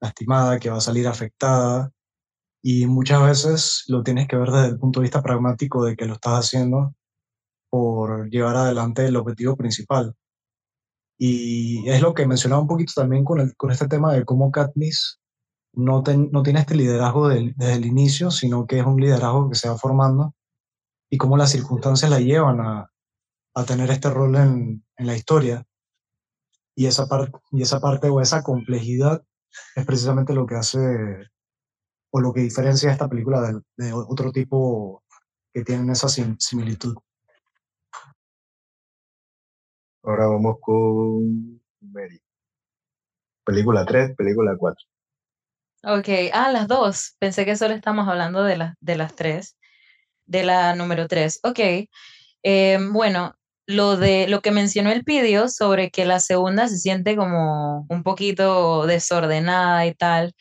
[0.00, 1.90] lastimada, que va a salir afectada,
[2.62, 6.06] y muchas veces lo tienes que ver desde el punto de vista pragmático de que
[6.06, 6.94] lo estás haciendo
[7.72, 10.14] por llevar adelante el objetivo principal.
[11.18, 14.52] Y es lo que mencionaba un poquito también con, el, con este tema de cómo
[14.52, 15.20] Katniss
[15.72, 19.70] no, no tiene este liderazgo desde el inicio, sino que es un liderazgo que se
[19.70, 20.34] va formando
[21.08, 22.90] y cómo las circunstancias la llevan a,
[23.54, 25.64] a tener este rol en, en la historia.
[26.76, 29.24] Y esa, parte y esa parte o esa complejidad
[29.76, 30.78] es precisamente lo que hace
[32.10, 35.02] o lo que diferencia esta película de, de otro tipo
[35.54, 36.96] que tienen esa similitud.
[40.02, 42.20] Ahora vamos con Mary.
[43.44, 44.86] Película 3, película 4.
[45.84, 47.16] Ok, ah, las dos.
[47.18, 49.56] Pensé que solo estamos hablando de, la, de las tres,
[50.26, 51.40] de la número 3.
[51.44, 51.60] Ok,
[52.42, 53.34] eh, bueno,
[53.66, 58.02] lo de lo que mencionó el Pidio sobre que la segunda se siente como un
[58.02, 60.34] poquito desordenada y tal,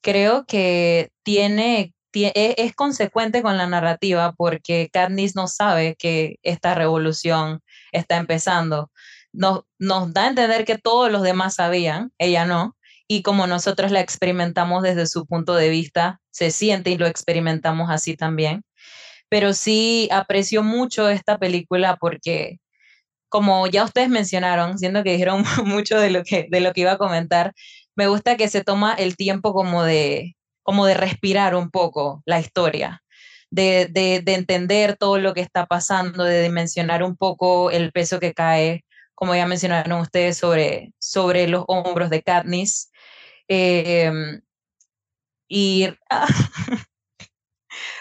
[0.00, 6.74] creo que tiene, e, es, consecuente con la narrativa porque Katniss no sabe que esta
[6.74, 7.60] revolución
[7.92, 8.90] está empezando.
[9.32, 12.76] Nos, nos da a entender que todos los demás sabían, ella no,
[13.08, 17.90] y como nosotros la experimentamos desde su punto de vista, se siente y lo experimentamos
[17.90, 18.62] así también.
[19.30, 22.58] Pero sí aprecio mucho esta película porque
[23.28, 26.92] como ya ustedes mencionaron, siendo que dijeron mucho de lo que, de lo que iba
[26.92, 27.52] a comentar,
[27.96, 32.40] me gusta que se toma el tiempo como de, como de respirar un poco la
[32.40, 33.02] historia,
[33.50, 38.20] de, de, de entender todo lo que está pasando, de dimensionar un poco el peso
[38.20, 38.84] que cae,
[39.18, 42.92] como ya mencionaron ustedes, sobre, sobre los hombros de Katniss.
[43.48, 44.40] Em,
[45.48, 45.88] y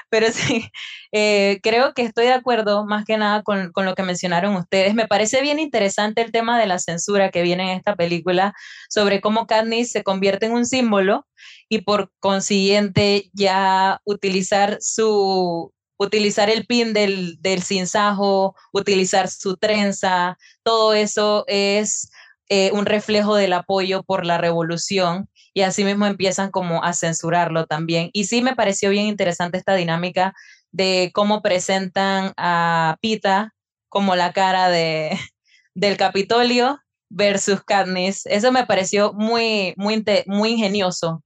[0.09, 0.69] Pero sí,
[1.11, 4.93] eh, creo que estoy de acuerdo más que nada con, con, lo que mencionaron ustedes.
[4.93, 8.53] Me parece bien interesante el tema de la censura que viene en esta película
[8.89, 11.27] sobre cómo Katniss se convierte en un símbolo
[11.67, 20.37] y por consiguiente ya utilizar su utilizar el pin del, del cinzajo, utilizar su trenza,
[20.63, 22.09] todo eso es
[22.49, 27.65] eh, un reflejo del apoyo por la revolución y así mismo empiezan como a censurarlo
[27.65, 28.09] también.
[28.13, 30.33] Y sí me pareció bien interesante esta dinámica
[30.71, 33.53] de cómo presentan a Pita
[33.89, 35.17] como la cara de,
[35.75, 36.79] del Capitolio
[37.09, 38.25] versus Katniss.
[38.27, 41.23] Eso me pareció muy, muy, muy ingenioso.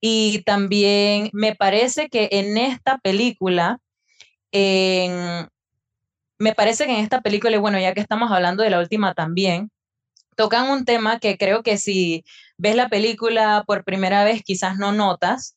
[0.00, 3.78] Y también me parece que en esta película,
[4.52, 5.48] me
[6.54, 9.70] parece que en esta película, y bueno, ya que estamos hablando de la última también,
[10.36, 12.24] tocan un tema que creo que si
[12.56, 15.56] ves la película por primera vez quizás no notas,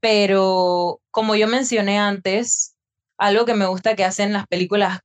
[0.00, 2.76] pero como yo mencioné antes,
[3.18, 5.00] algo que me gusta que hacen las películas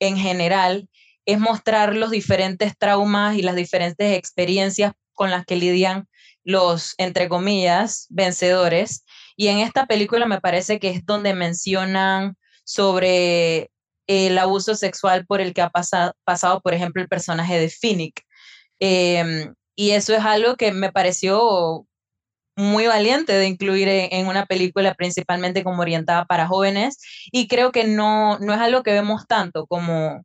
[0.00, 0.88] en general
[1.26, 6.08] es mostrar los diferentes traumas y las diferentes experiencias con las que lidian
[6.44, 9.04] los, entre comillas, vencedores.
[9.36, 12.36] Y en esta película me parece que es donde mencionan
[12.66, 13.70] sobre
[14.06, 18.22] el abuso sexual por el que ha pasado, pasado por ejemplo, el personaje de Finnick.
[18.80, 21.86] Em, y eso es algo que me pareció
[22.56, 26.98] muy valiente de incluir en, una película principalmente como orientada para jóvenes
[27.30, 30.24] y creo que no, no es algo que vemos tanto como,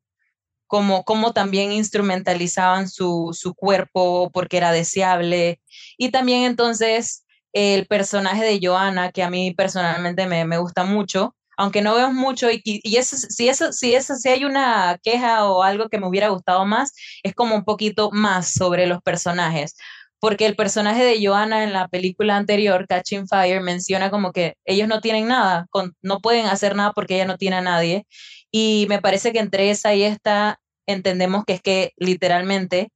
[0.68, 5.62] como, como también instrumentalizaban su, su cuerpo porque era deseable.
[5.98, 11.36] Y también entonces el personaje de Joana, que a mí personalmente me, me gusta mucho,
[11.58, 15.46] aunque no vemos mucho, y, y eso, si, eso, si, eso, si hay una queja
[15.46, 16.94] o algo que me hubiera gustado más,
[17.24, 19.76] es como un poquito más sobre los personajes,
[20.20, 24.88] porque el personaje de Joanna en la película anterior, Catching Fire, menciona como que ellos
[24.88, 28.06] no tienen nada, con, no pueden hacer nada porque ella no tiene a nadie,
[28.52, 32.92] y me parece que entre esa y esta entendemos que es que literalmente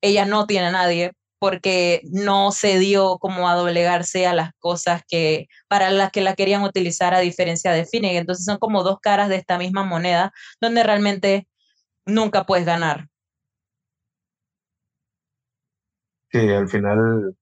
[0.00, 1.12] ella no tiene a nadie
[1.44, 6.34] porque no se dio como a doblegarse a las cosas que para las que la
[6.34, 8.22] querían utilizar a diferencia de Finnegan.
[8.22, 11.46] Entonces son como dos caras de esta misma moneda donde realmente
[12.06, 13.08] nunca puedes ganar.
[16.32, 17.36] Sí, al final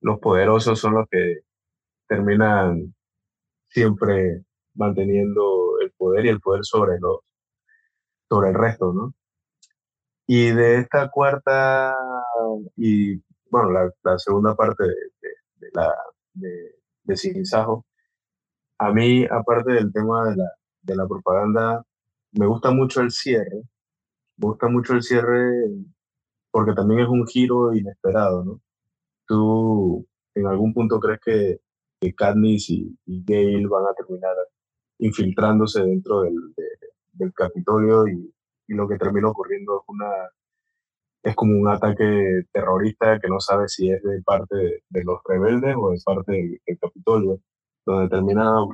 [0.00, 1.40] los poderosos son los que
[2.06, 2.94] terminan
[3.70, 4.44] siempre
[4.74, 7.18] manteniendo el poder y el poder sobre los
[8.28, 9.14] sobre el resto, ¿no?
[10.32, 11.92] Y de esta cuarta
[12.76, 13.16] y,
[13.50, 13.70] bueno,
[14.04, 15.92] la, segunda parte de, la,
[16.34, 17.42] de, de
[18.78, 20.52] a mí, aparte del tema de la,
[20.82, 21.82] de la propaganda,
[22.30, 23.64] me gusta mucho el cierre.
[24.36, 25.50] Me gusta mucho el cierre
[26.52, 28.60] porque también es un giro inesperado, ¿no?
[29.26, 30.06] ¿Tú
[30.36, 31.60] en algún punto crees que,
[32.00, 34.36] que Katniss y, y Gale van a terminar
[34.98, 36.54] infiltrándose dentro del,
[37.14, 38.32] del Capitolio y,
[38.70, 40.06] y lo que termina ocurriendo es una
[41.22, 45.74] es como un ataque terrorista que no sabe si es de parte de, los rebeldes
[45.76, 47.40] o de parte del, Capitolio,
[47.84, 48.64] donde termina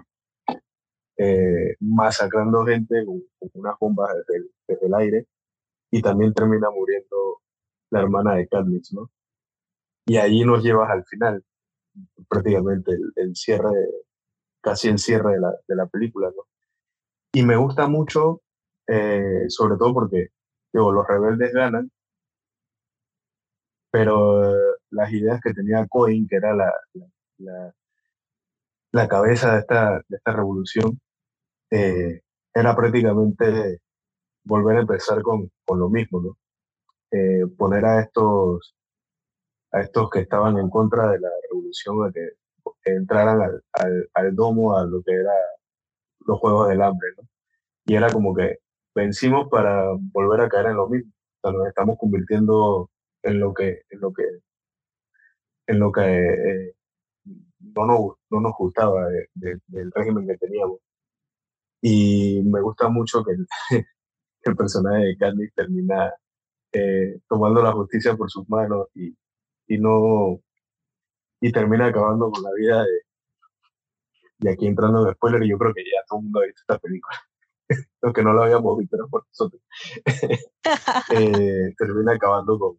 [1.17, 3.23] eh, masacrando gente con,
[3.55, 4.11] unas bombas
[4.69, 5.27] desde el, aire
[5.91, 7.41] y también termina muriendo
[7.91, 9.11] la hermana de Katniss, ¿no?
[10.07, 11.43] Y allí nos llevas al final,
[12.29, 13.73] prácticamente el, cierre,
[14.61, 16.45] casi el cierre de la, de la película, ¿no?
[17.33, 18.43] Y me gusta mucho
[18.89, 20.29] eh, sobre todo porque
[20.73, 21.91] digo, los rebeldes ganan,
[23.91, 24.43] pero
[24.91, 26.73] las ideas que tenía Cohen, que era la,
[27.39, 27.75] la,
[28.93, 31.01] la cabeza de esta, de esta revolución,
[31.71, 32.23] eh,
[32.55, 33.81] era prácticamente
[34.45, 36.39] volver a empezar con, con lo mismo, ¿no?
[37.11, 38.75] Eh, poner a estos,
[39.73, 42.31] a estos que estaban en contra de la revolución a que,
[42.85, 45.33] entraran al, al, al, domo a lo que era
[46.27, 47.29] los Juegos del Hambre, ¿no?
[47.87, 48.59] Y era como que
[48.97, 51.13] vencimos para volver a caer en lo mismo.
[51.43, 52.91] O sea, nos estamos convirtiendo
[53.23, 54.25] en lo que, en lo que,
[55.67, 56.75] en lo que eh,
[57.61, 60.79] no, nos, no nos gustaba del régimen que teníamos.
[61.83, 63.47] Y me gusta mucho que el,
[64.57, 66.13] personaje de Candice termina
[66.73, 69.15] eh, tomando la justicia por sus manos y,
[69.69, 70.41] y no
[71.41, 73.07] y termina acabando con la vida de
[74.39, 76.79] y aquí entrando en spoiler yo creo que ya todo el mundo ha visto esta
[76.79, 77.17] película
[78.03, 79.63] los que no lo habíamos visto por nosotros,
[81.11, 82.79] eh, termina acabando con,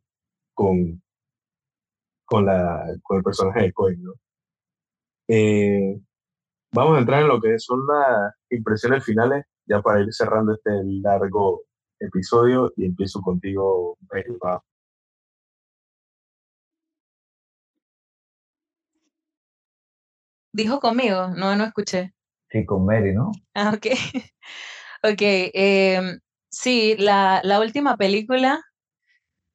[0.54, 1.02] con,
[2.26, 4.14] con, la, con el personaje de Cohen, ¿no?
[5.30, 6.00] Eh,
[6.72, 10.72] vamos a entrar en lo que son las impresiones finales, ya para ir cerrando este
[11.02, 11.64] largo
[12.00, 13.98] episodio y empiezo contigo,
[20.54, 22.14] Dijo conmigo, no, no escuché.
[22.50, 23.32] Sí, con Mary, ¿no?
[23.54, 23.88] Ah, ok.
[25.04, 26.20] Ok, em,
[26.50, 28.62] sí, la, la, última película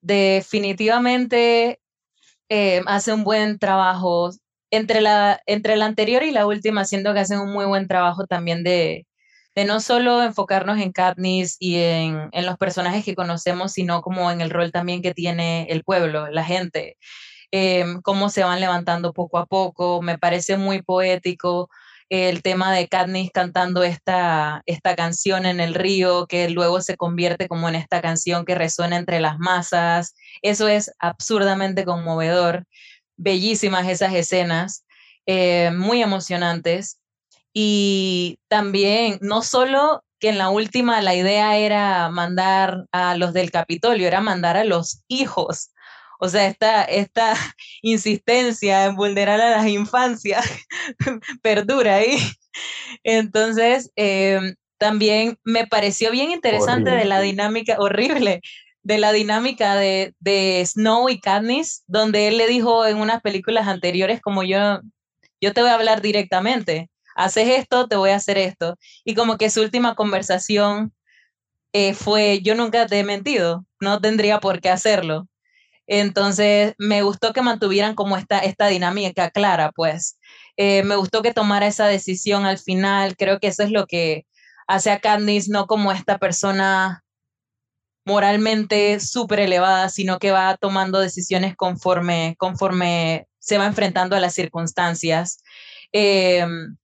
[0.01, 1.81] definitivamente
[2.49, 4.31] em, hace un buen trabajo.
[4.71, 8.27] Entre la, entre la anterior y la última, siento que hacen un muy buen trabajo
[8.27, 9.07] también de,
[9.55, 14.31] de no solo enfocarnos en Katniss y en, en, los personajes que conocemos, sino como
[14.31, 16.97] en el rol también que tiene el pueblo, la gente,
[17.51, 20.03] em, cómo se van levantando poco a poco.
[20.03, 21.69] Me parece muy poético
[22.13, 27.49] el tema de Katniss cantando esta, esta canción en el río, que luego se convierte
[27.49, 30.15] como en esta canción que resuena entre las masas.
[30.43, 32.67] Eso es absurdamente conmovedor.
[33.17, 34.85] Bellísimas esas escenas,
[35.25, 36.99] eh, muy emocionantes.
[37.55, 43.51] Y también, no solo que en la última la idea era mandar a los del
[43.51, 45.71] Capitolio, era mandar a los hijos
[46.25, 47.35] o sea, esta, esta
[47.83, 50.47] insistencia en vulnerar a las infancias
[51.43, 52.17] perdura ahí.
[53.03, 58.41] Entonces, em, también me pareció bien interesante de la dinámica, horrible,
[58.85, 63.67] de la dinámica de, de, Snow y Katniss, donde él le dijo en unas películas
[63.67, 64.81] anteriores como yo,
[65.41, 68.77] yo te voy a hablar directamente, haces esto, te voy a hacer esto.
[69.05, 70.93] Y como que su última conversación
[71.73, 75.27] eh, fue, yo nunca te he mentido, no tendría por qué hacerlo.
[75.95, 80.19] Entonces, me gustó que mantuvieran como esta, esta dinámica clara, pues.
[80.57, 83.15] Eh, me gustó que tomara esa decisión al final.
[83.19, 84.25] Creo que eso es lo que
[84.67, 87.05] hace a Candice no como esta persona
[88.07, 94.33] moralmente súper elevada, sino que va tomando decisiones conforme, conforme se va enfrentando a las
[94.33, 95.43] circunstancias.
[95.93, 96.75] Em,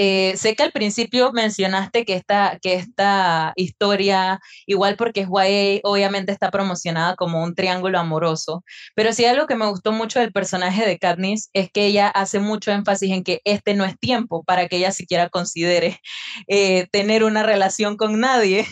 [0.00, 5.80] eh, sé que al principio mencionaste que esta, que esta historia, igual porque es YA,
[5.82, 8.62] obviamente está promocionada como un triángulo amoroso,
[8.94, 12.38] pero sí algo que me gustó mucho del personaje de Katniss es que ella hace
[12.38, 16.00] mucho énfasis en que este no es tiempo para que ella siquiera considere
[16.46, 18.66] eh, tener una relación con nadie.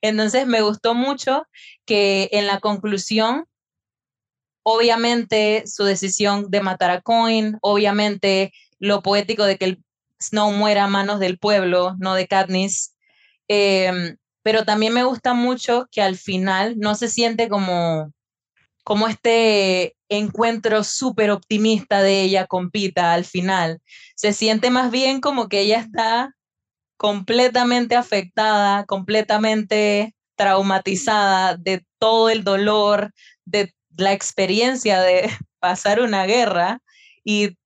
[0.00, 1.44] Entonces me gustó mucho
[1.86, 3.46] que en la conclusión
[4.62, 9.82] obviamente su decisión de matar a Coin, obviamente lo poético de que el
[10.20, 12.94] Snow muera a manos del pueblo, no de Katniss.
[13.48, 18.12] Em, pero también me gusta mucho que al final no se siente como,
[18.84, 23.80] como este encuentro súper optimista de ella con Pita al final.
[24.16, 26.34] Se siente más bien como que ella está
[26.96, 33.12] completamente afectada, completamente traumatizada de todo el dolor,
[33.44, 36.80] de la experiencia de pasar una guerra
[37.24, 37.56] y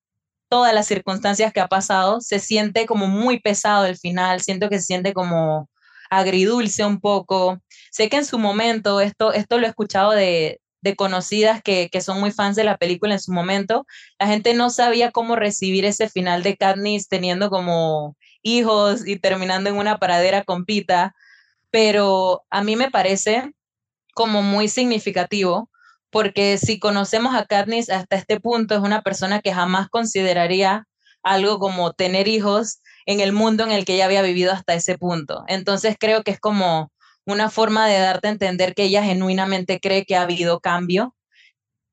[0.53, 4.81] todas las circunstancias que ha pasado, se siente como muy pesado el final, siento que
[4.81, 5.71] se siente como
[6.11, 7.59] agridulce un poco.
[7.91, 12.03] Sé que en su momento, esto, esto lo he escuchado de, de conocidas que, que,
[12.03, 13.87] son muy fans de la película en su momento,
[14.19, 19.71] la gente no sabía cómo recibir ese final de Katniss teniendo como hijos y terminando
[19.71, 21.15] en una paradera con Pita,
[21.71, 23.55] pero a mí me parece
[24.13, 25.71] como muy significativo
[26.13, 30.87] porque si conocemos a Katniss hasta este punto, es una persona que jamás consideraría
[31.23, 34.99] algo como tener hijos en el mundo en el que ella había vivido hasta ese
[34.99, 35.43] punto.
[35.49, 36.93] Entonces creo que es como
[37.25, 41.17] una forma de darte a entender que ella genuinamente cree que ha habido cambio,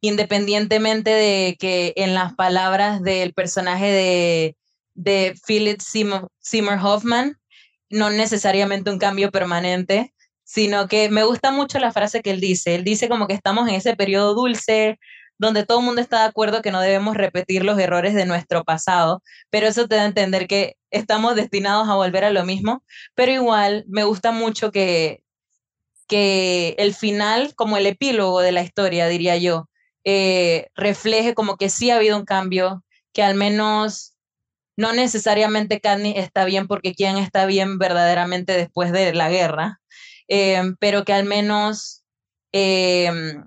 [0.02, 4.58] independientemente de que en las palabras del personaje de,
[4.96, 7.38] de Philip Seymour Hoffman,
[7.90, 10.14] no necesariamente un cambio permanente,
[10.50, 12.74] sino que me gusta mucho la frase que él dice.
[12.74, 15.00] Él dice como que estamos en ese periodo dulce
[15.38, 18.64] donde todo el mundo está de acuerdo que no debemos repetir los errores de nuestro
[18.64, 19.22] pasado,
[19.52, 22.84] pero eso te da a entender que estamos destinados a volver a lo mismo,
[23.14, 25.22] pero igual me gusta mucho que,
[26.08, 29.70] que el final, como el epílogo de la historia, diría yo,
[30.04, 32.84] eh, refleje como que sí ha habido un cambio,
[33.14, 34.16] que al menos
[34.80, 39.80] no necesariamente Katniss está bien porque quién está bien verdaderamente después de la guerra,
[40.30, 42.04] Em, pero que al menos
[42.54, 43.44] em,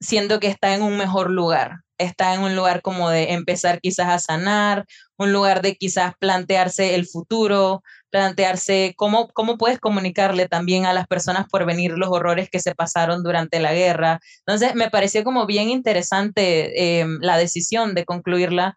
[0.00, 4.08] siento que está en un mejor lugar, está en un lugar como de empezar quizás
[4.08, 4.84] a sanar,
[5.16, 11.06] un lugar de quizás plantearse el futuro, plantearse cómo, cómo puedes comunicarle también a las
[11.06, 14.20] personas por venir los horrores que se pasaron durante la guerra.
[14.40, 18.76] Entonces, me pareció como bien interesante em, la decisión de concluirla,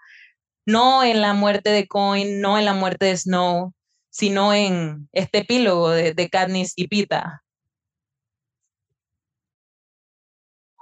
[0.65, 3.73] no en la muerte de Coin, no en la muerte de Snow,
[4.09, 7.43] sino en este epílogo de, de Katniss y Pita.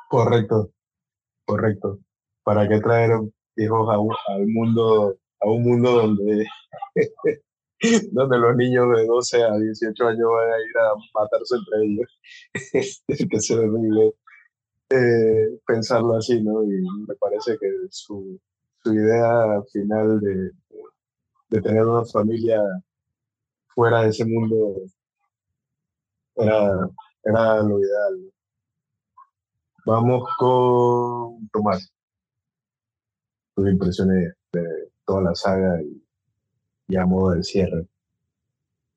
[0.10, 0.72] Correcto,
[1.46, 2.00] correcto.
[2.44, 3.12] ¿Para qué traer
[3.58, 6.48] hijos a un, al mundo, a un mundo donde,
[8.12, 12.20] donde los niños de 12 a 18 años van a ir a matarse entre ellos?
[13.32, 14.14] que se horrible
[14.90, 16.64] eh, pensarlo así, ¿no?
[16.64, 18.40] Y me parece que su,
[18.84, 20.52] su idea final de,
[21.50, 22.62] de tener una familia
[23.76, 24.82] fuera de ese mundo
[26.36, 26.90] era,
[27.24, 28.32] era lo ideal.
[29.88, 31.94] Vamos con Tomás.
[33.56, 35.80] Tus impresiones de toda la saga
[36.90, 37.88] y, a modo de cierre.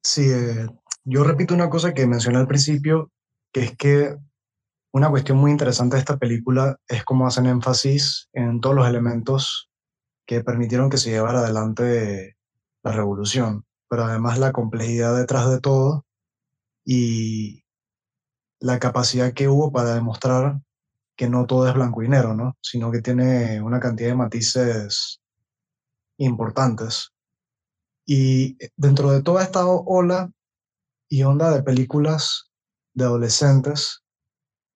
[0.03, 0.67] Sí, eh,
[1.05, 3.13] yo repito una cosa que mencioné al principio,
[3.53, 4.17] que es que
[4.91, 9.71] una cuestión muy interesante de esta película es cómo hacen énfasis en todos los elementos
[10.27, 12.37] que permitieron que se llevara adelante
[12.83, 16.05] la revolución, pero además la complejidad detrás de todo
[16.85, 17.63] y
[18.59, 20.61] la capacidad que hubo para demostrar
[21.21, 22.57] que no todo es blanco y negro, ¿no?
[22.63, 25.21] Sino que tiene una cantidad de matices
[26.17, 27.13] importantes.
[28.07, 30.31] Y dentro de toda esta ola
[31.11, 32.51] y onda de películas
[32.95, 34.03] de adolescentes,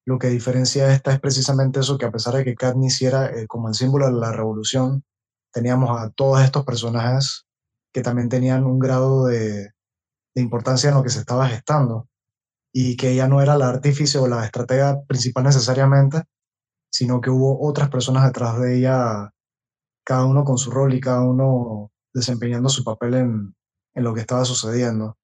[0.05, 3.47] lo que diferencia esta es precisamente eso, que a pesar de que Katniss era eh,
[3.47, 5.03] como el símbolo de la revolución,
[5.51, 7.47] teníamos a todos estos personajes
[7.90, 9.70] que también tenían un grado de,
[10.34, 12.07] de importancia en lo que se estaba gestando
[12.70, 16.24] y que ella no era la artífice o la estratega principal necesariamente,
[16.95, 19.32] sino que hubo otras personas detrás de ella,
[20.07, 23.57] cada uno con su rol y cada uno desempeñando su papel en,
[23.95, 25.18] en lo que estaba sucediendo.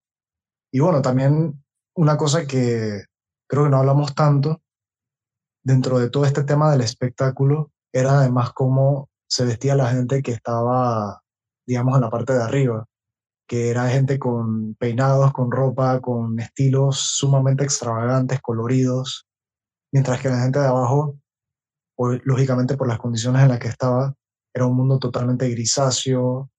[0.72, 1.62] Y bueno, también
[1.94, 3.04] una cosa que
[3.48, 4.60] creo que no hablamos tanto
[5.62, 10.32] dentro de todo este tema del espectáculo era además cómo se vestía la gente que
[10.32, 11.22] estaba,
[11.68, 12.84] digamos, en la parte de arriba,
[13.46, 19.28] que era gente con peinados, con ropa, con estilos sumamente extravagantes, coloridos,
[19.92, 21.14] mientras que la gente de abajo,
[22.24, 24.14] lógicamente por las condiciones en las que estaba,
[24.55, 26.51] era un mundo totalmente grisáceo,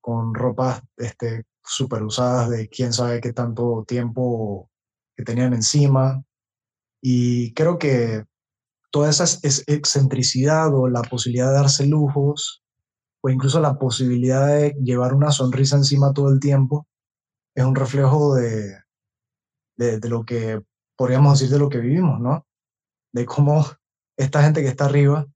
[0.00, 4.70] con ropas este, súper usadas de quién sabe qué tanto tiempo
[5.16, 6.22] que tenían encima.
[7.02, 8.24] Y creo que
[8.90, 9.24] toda esa
[9.66, 12.62] excentricidad o la posibilidad de darse lujos,
[13.22, 16.86] o incluso la posibilidad de llevar una sonrisa encima todo el tiempo,
[17.54, 18.76] es un reflejo de,
[19.76, 20.60] de, de lo que
[20.96, 22.46] podríamos decir de lo que vivimos, ¿no?
[23.12, 23.64] De cómo
[24.16, 25.26] esta gente que está arriba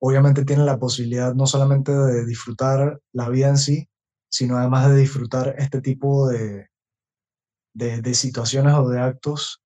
[0.00, 3.88] obviamente tiene la posibilidad no solamente de disfrutar la vida en sí,
[4.28, 6.68] sino además de disfrutar este tipo de,
[7.74, 9.62] de, situaciones o de actos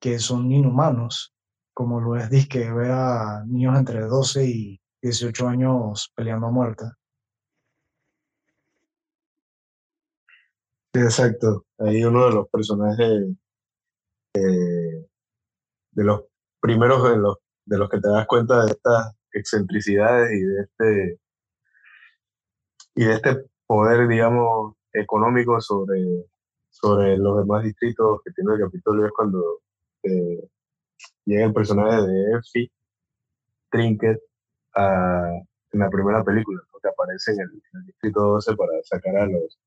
[0.00, 1.34] que son inhumanos,
[1.74, 6.84] como lo es disque ver a niños entre 12 y 18 años peleando a muerte.
[10.94, 11.66] Sí, exacto.
[11.78, 13.28] Ahí uno de los personajes
[14.34, 15.06] eh,
[15.90, 16.24] de los
[16.60, 17.36] primeros de los,
[17.66, 21.20] de los que te das cuenta de estas excentricidades y de este
[22.94, 26.00] y de este poder, digamos, económico sobre,
[26.70, 29.60] sobre los demás distritos que tiene el Capitolio es cuando
[30.02, 30.48] eh,
[31.26, 32.72] llega el personaje de Effie
[33.70, 34.18] Trinket
[34.76, 39.58] en la primera película, que aparece en el, distrito 12 para sacar a los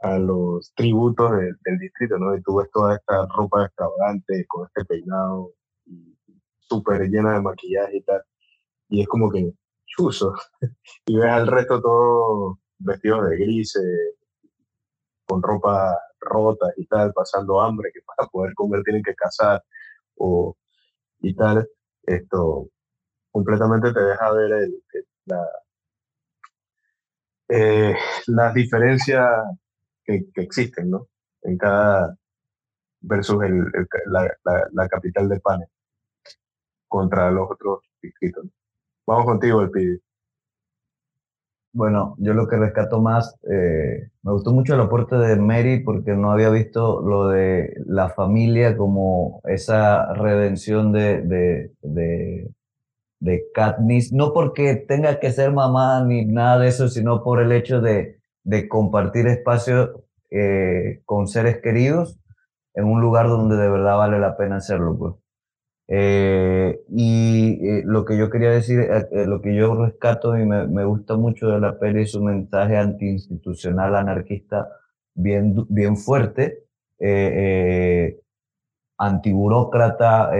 [0.00, 2.36] a los tributos del distrito, ¿no?
[2.36, 5.50] Y tú ves toda esta ropa extravagante con este peinado
[6.68, 8.22] súper llena de maquillaje y tal
[8.88, 9.52] y es como que
[9.86, 10.34] chuzo.
[11.06, 13.78] y ves al resto todo vestidos de gris,
[15.26, 19.62] con ropa rota y tal, pasando hambre, que para poder comer tienen que cazar
[20.16, 20.56] o,
[21.20, 21.68] y tal.
[22.02, 22.68] Esto
[23.30, 24.68] completamente te deja ver
[25.26, 25.46] la,
[27.48, 27.96] eh,
[28.26, 29.26] las diferencias
[30.04, 31.08] que, existen, ¿no?
[31.42, 32.16] En cada
[33.00, 33.64] versus el,
[34.06, 34.28] la,
[34.72, 35.68] la, capital de Pane
[36.88, 38.46] contra los otros distritos.
[39.06, 40.00] Vamos contigo, el pibe.
[41.72, 46.14] Bueno, yo lo que rescato más, eh, me gustó mucho el aporte de Mary porque
[46.14, 52.50] no había visto lo de la familia como esa redención de, de, de,
[53.20, 57.52] de Katniss, no porque tenga que ser mamá ni nada de eso, sino por el
[57.52, 62.18] hecho de, de compartir espacio eh, con seres queridos
[62.74, 64.96] en un lugar donde de verdad vale la pena hacerlo.
[64.98, 65.14] Pues.
[65.90, 70.66] Eh, y eh, lo que yo quería decir, eh, lo que yo rescato y me,
[70.66, 74.68] me, gusta mucho de la peli es un mensaje antiinstitucional anarquista
[75.14, 76.64] bien, bien fuerte,
[78.98, 80.30] antiburócrata,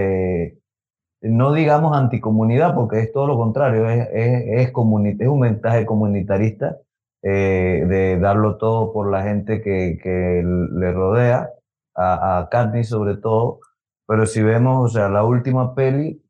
[1.23, 4.73] no digamos anticomunidad, porque es todo lo contrario, es, es, es,
[5.21, 6.79] es un mensaje comunitarista
[7.23, 11.51] de darlo todo por la gente que, que le rodea,
[11.95, 13.61] a, a Katniss sobre todo,
[14.09, 16.25] pero si vemos, o sea, la última peli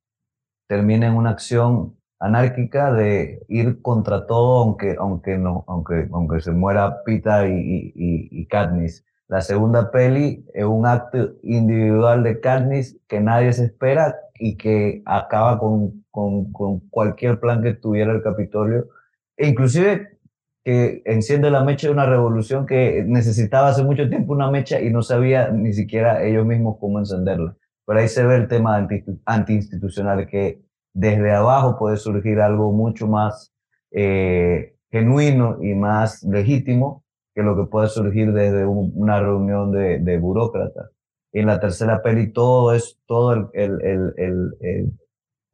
[0.66, 6.50] termina en una acción anárquica de ir contra todo, aunque, aunque, no, aunque, aunque se
[6.50, 7.52] muera Pita y,
[7.94, 9.04] y, y Katniss.
[9.28, 15.02] La segunda peli es un acto individual de Katniss que nadie se espera y que
[15.06, 18.88] acaba con, con, con cualquier plan que tuviera el Capitolio.
[19.36, 20.18] E inclusive
[20.64, 24.90] que enciende la mecha de una revolución que necesitaba hace mucho tiempo una mecha y
[24.90, 27.54] no sabía ni siquiera ellos mismos cómo encenderla.
[27.88, 28.86] Pero ahí se ve el tema
[29.24, 30.60] antiinstitucional, que
[30.92, 33.54] desde abajo puede surgir algo mucho más
[33.92, 37.02] eh, genuino y más legítimo
[37.34, 40.90] que lo que puede surgir desde una reunión de, de, burócratas.
[41.32, 44.92] En la tercera peli todo es todo el, el, el,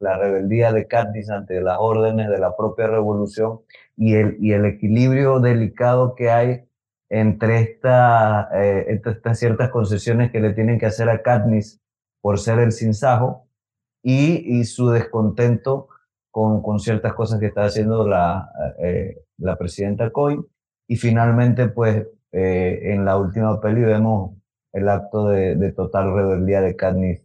[0.01, 3.61] la rebeldía de Katniss ante las órdenes de la propia revolución
[3.95, 6.65] y el, y el equilibrio delicado que hay
[7.07, 11.79] entre, esta, eh, entre estas ciertas concesiones que le tienen que hacer a Katniss
[12.25, 13.45] por ser el sinsajo
[14.01, 15.89] y, y su descontento
[16.31, 18.49] con, con, ciertas cosas que está haciendo la,
[18.79, 20.43] eh, la presidenta Coy.
[20.87, 24.35] Y finalmente, pues, eh, en la última peli vemos
[24.73, 27.21] el acto de, de total rebeldía de Katniss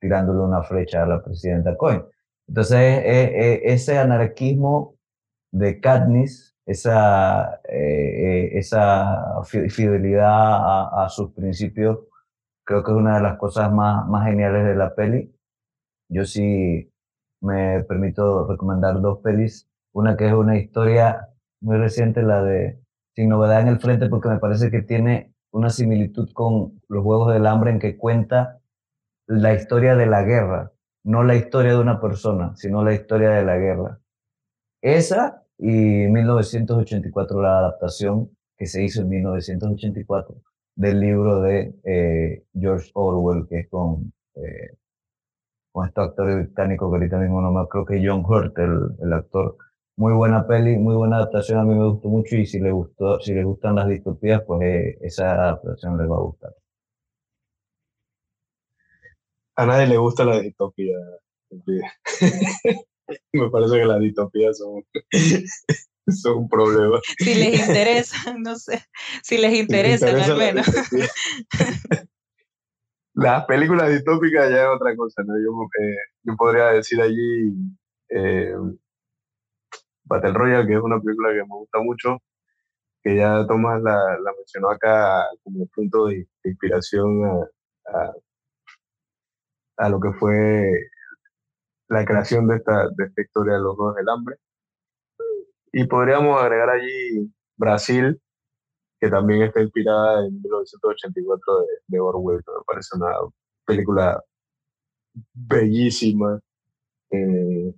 [0.00, 2.02] tirándole una flecha a la presidenta Coy.
[2.48, 4.96] Entonces, eh, ese anarquismo
[5.52, 12.00] de Katniss, esa, esa fidelidad a, a sus principios,
[12.68, 15.34] creo que es una de las cosas más, más geniales de la peli.
[16.10, 16.92] Yo sí
[17.40, 19.66] me permito recomendar dos pelis.
[19.94, 21.30] Una que es una historia
[21.62, 22.78] muy reciente, la de
[23.16, 27.32] Sin Novedad en el Frente, porque me parece que tiene una similitud con Los Juegos
[27.32, 28.60] del Hambre en que cuenta
[29.26, 30.70] la historia de la guerra,
[31.04, 33.98] no la historia de una persona, sino la historia de la guerra.
[34.82, 40.42] Esa y 1984, la adaptación, que se hizo en 1984
[40.78, 44.76] del libro de eh, George Orwell, que es con, eh,
[45.72, 49.12] con este actor británico que ahorita mismo no me creo que John Hurt, el, el,
[49.12, 49.56] actor.
[49.96, 53.18] Muy buena peli, muy buena adaptación, a mí me gustó mucho y si les, gustó,
[53.20, 56.54] si les gustan las distopías, pues eh, esa adaptación les va a gustar.
[59.56, 60.96] A nadie le gusta la distopía.
[63.32, 64.84] me parece que las distopías son
[66.12, 66.98] son un problema.
[67.18, 68.84] Si les interesa, no sé,
[69.22, 70.66] si les interesa, al menos.
[73.14, 75.34] Las películas distópicas ya es otra cosa, ¿no?
[75.36, 75.50] Yo,
[75.82, 77.52] eh, yo podría decir allí
[78.10, 78.54] eh,
[80.04, 82.18] Battle Royale, que es una película que me gusta mucho,
[83.02, 88.12] que ya Tomás la, la mencionó acá como punto de, inspiración a, a,
[89.76, 90.72] a, lo que fue
[91.88, 94.36] la creación de esta, de esta historia de los dos del hambre.
[95.78, 98.20] Y podríamos agregar allí Brasil,
[99.00, 103.12] que también está inspirada en 1984 de, de Orwell, me parece una
[103.64, 104.20] película
[105.32, 106.40] bellísima
[107.12, 107.72] eh,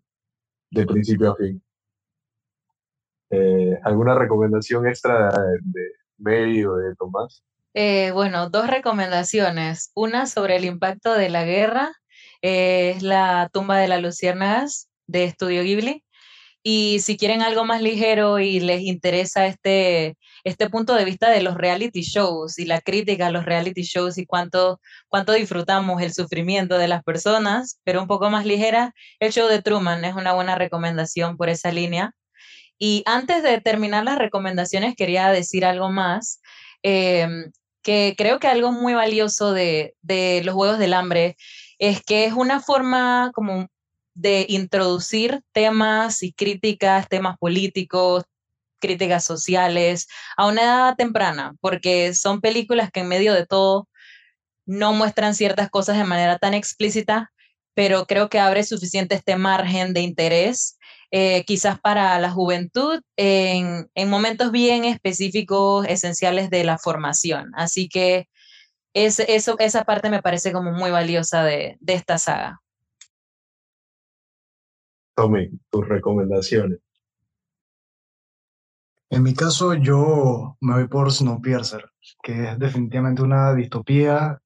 [0.71, 1.63] de principio a fin.
[3.29, 5.29] Eh, ¿Alguna recomendación extra
[5.61, 7.45] de medio de Tomás?
[7.75, 9.91] Eh, bueno, dos recomendaciones.
[9.95, 11.93] Una sobre el impacto de la guerra,
[12.41, 16.03] es La tumba de las luciérnagas de Estudio Ghibli.
[16.63, 21.43] Y si quieren algo más ligero y les interesa este, este punto de vista de
[21.43, 26.13] los reality shows y la crítica a los reality shows y cuánto, cuánto disfrutamos el
[26.13, 30.35] sufrimiento de las personas, pero un poco más ligera, el show de Truman es una
[30.35, 32.13] buena recomendación por esa línea.
[32.79, 36.41] Y antes de terminar las recomendaciones, quería decir algo más,
[36.83, 37.53] em,
[37.83, 41.37] que creo que algo muy valioso de, de los Juegos del Hambre
[41.79, 43.69] es que es una forma como
[44.15, 48.25] de introducir temas y críticas, temas políticos,
[48.81, 53.89] críticas sociales a una edad temprana, porque son películas que en medio de todo
[54.67, 57.33] no muestran ciertas cosas de manera tan explícita,
[57.75, 60.79] pero creo que abre suficiente este margen de interés,
[61.13, 67.53] eh, quizás para la juventud, en, momentos bien específicos, esenciales de la formación.
[67.55, 68.29] Así que
[68.95, 72.61] es, esa parte me parece como muy valiosa de esta saga.
[75.15, 76.81] Tommy, tus recomendaciones.
[79.11, 81.91] En mi caso, yo me voy por Snowpiercer,
[82.23, 84.41] que es definitivamente una distopía,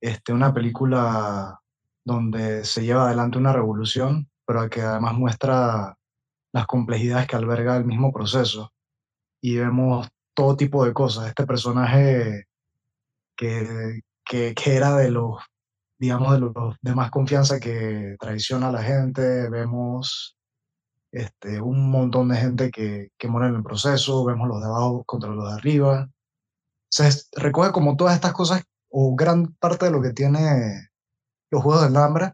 [0.00, 1.60] este, una película
[2.04, 5.98] donde se lleva adelante una revolución, pero que además muestra
[6.52, 8.72] las complejidades que alberga el mismo proceso.
[9.42, 11.26] Y vemos todo tipo de cosas.
[11.26, 12.46] Este personaje
[13.36, 15.42] que, que, que era de los
[15.98, 20.36] digamos, de los de más confianza que traiciona a la gente, vemos
[21.10, 25.02] este, un montón de gente que, que muere en el proceso, vemos los de abajo
[25.04, 26.08] contra los de arriba.
[26.90, 30.88] Se recoge como todas estas cosas, o gran parte de lo que tiene
[31.50, 32.32] los Juegos del Hambre,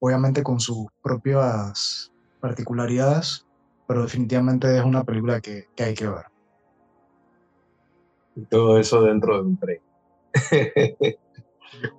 [0.00, 3.46] obviamente con sus propias particularidades,
[3.86, 6.26] pero definitivamente es una película que, que hay que ver.
[8.36, 9.80] Y todo eso dentro de un tren.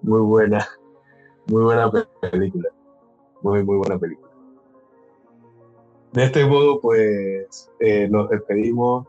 [0.02, 0.68] Muy buena.
[1.48, 1.92] Muy buena
[2.22, 2.70] película.
[3.42, 4.30] Muy, muy buena película.
[6.14, 9.08] De este modo, pues eh, nos despedimos.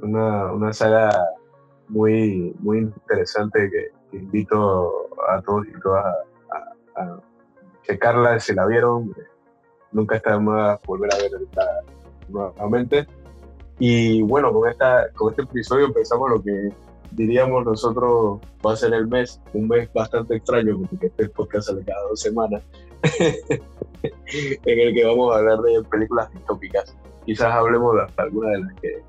[0.00, 1.10] Una, una, saga
[1.88, 6.04] muy, muy interesante que, invito a todos y todas
[6.96, 7.18] a,
[7.82, 9.12] checarla si la vieron.
[9.90, 11.38] Nunca está más volver a verla
[12.28, 13.06] nuevamente.
[13.80, 16.72] Y bueno, con, esta, con este episodio empezamos lo que
[17.12, 21.84] diríamos nosotros, va a ser el mes, un mes bastante extraño, porque este podcast sale
[21.84, 22.62] cada dos semanas,
[24.02, 26.96] en el que vamos a hablar de películas distópicas.
[27.24, 29.02] Quizás hablemos de algunas de las que,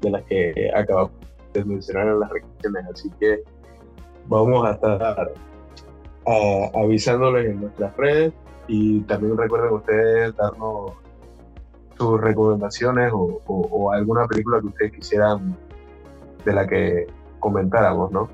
[0.00, 1.12] de las que acabamos
[1.52, 3.42] de mencionar en las reacciones, así que
[4.26, 5.32] vamos a estar
[6.74, 8.32] avisándoles en nuestras redes
[8.68, 10.92] y también recuerden ustedes darnos
[11.96, 15.56] sus recomendaciones o, o alguna película que ustedes quisieran
[16.44, 17.06] de la que
[17.40, 18.28] comentáramos, ¿no?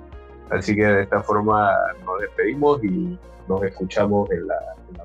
[0.51, 1.71] Así que de esta forma
[2.05, 4.57] nos despedimos y nos escuchamos en la,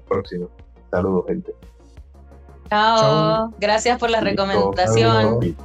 [0.08, 0.48] próxima.
[0.92, 1.54] Saludos, gente.
[2.70, 3.54] Chao.
[3.60, 5.56] Gracias por la recomendación.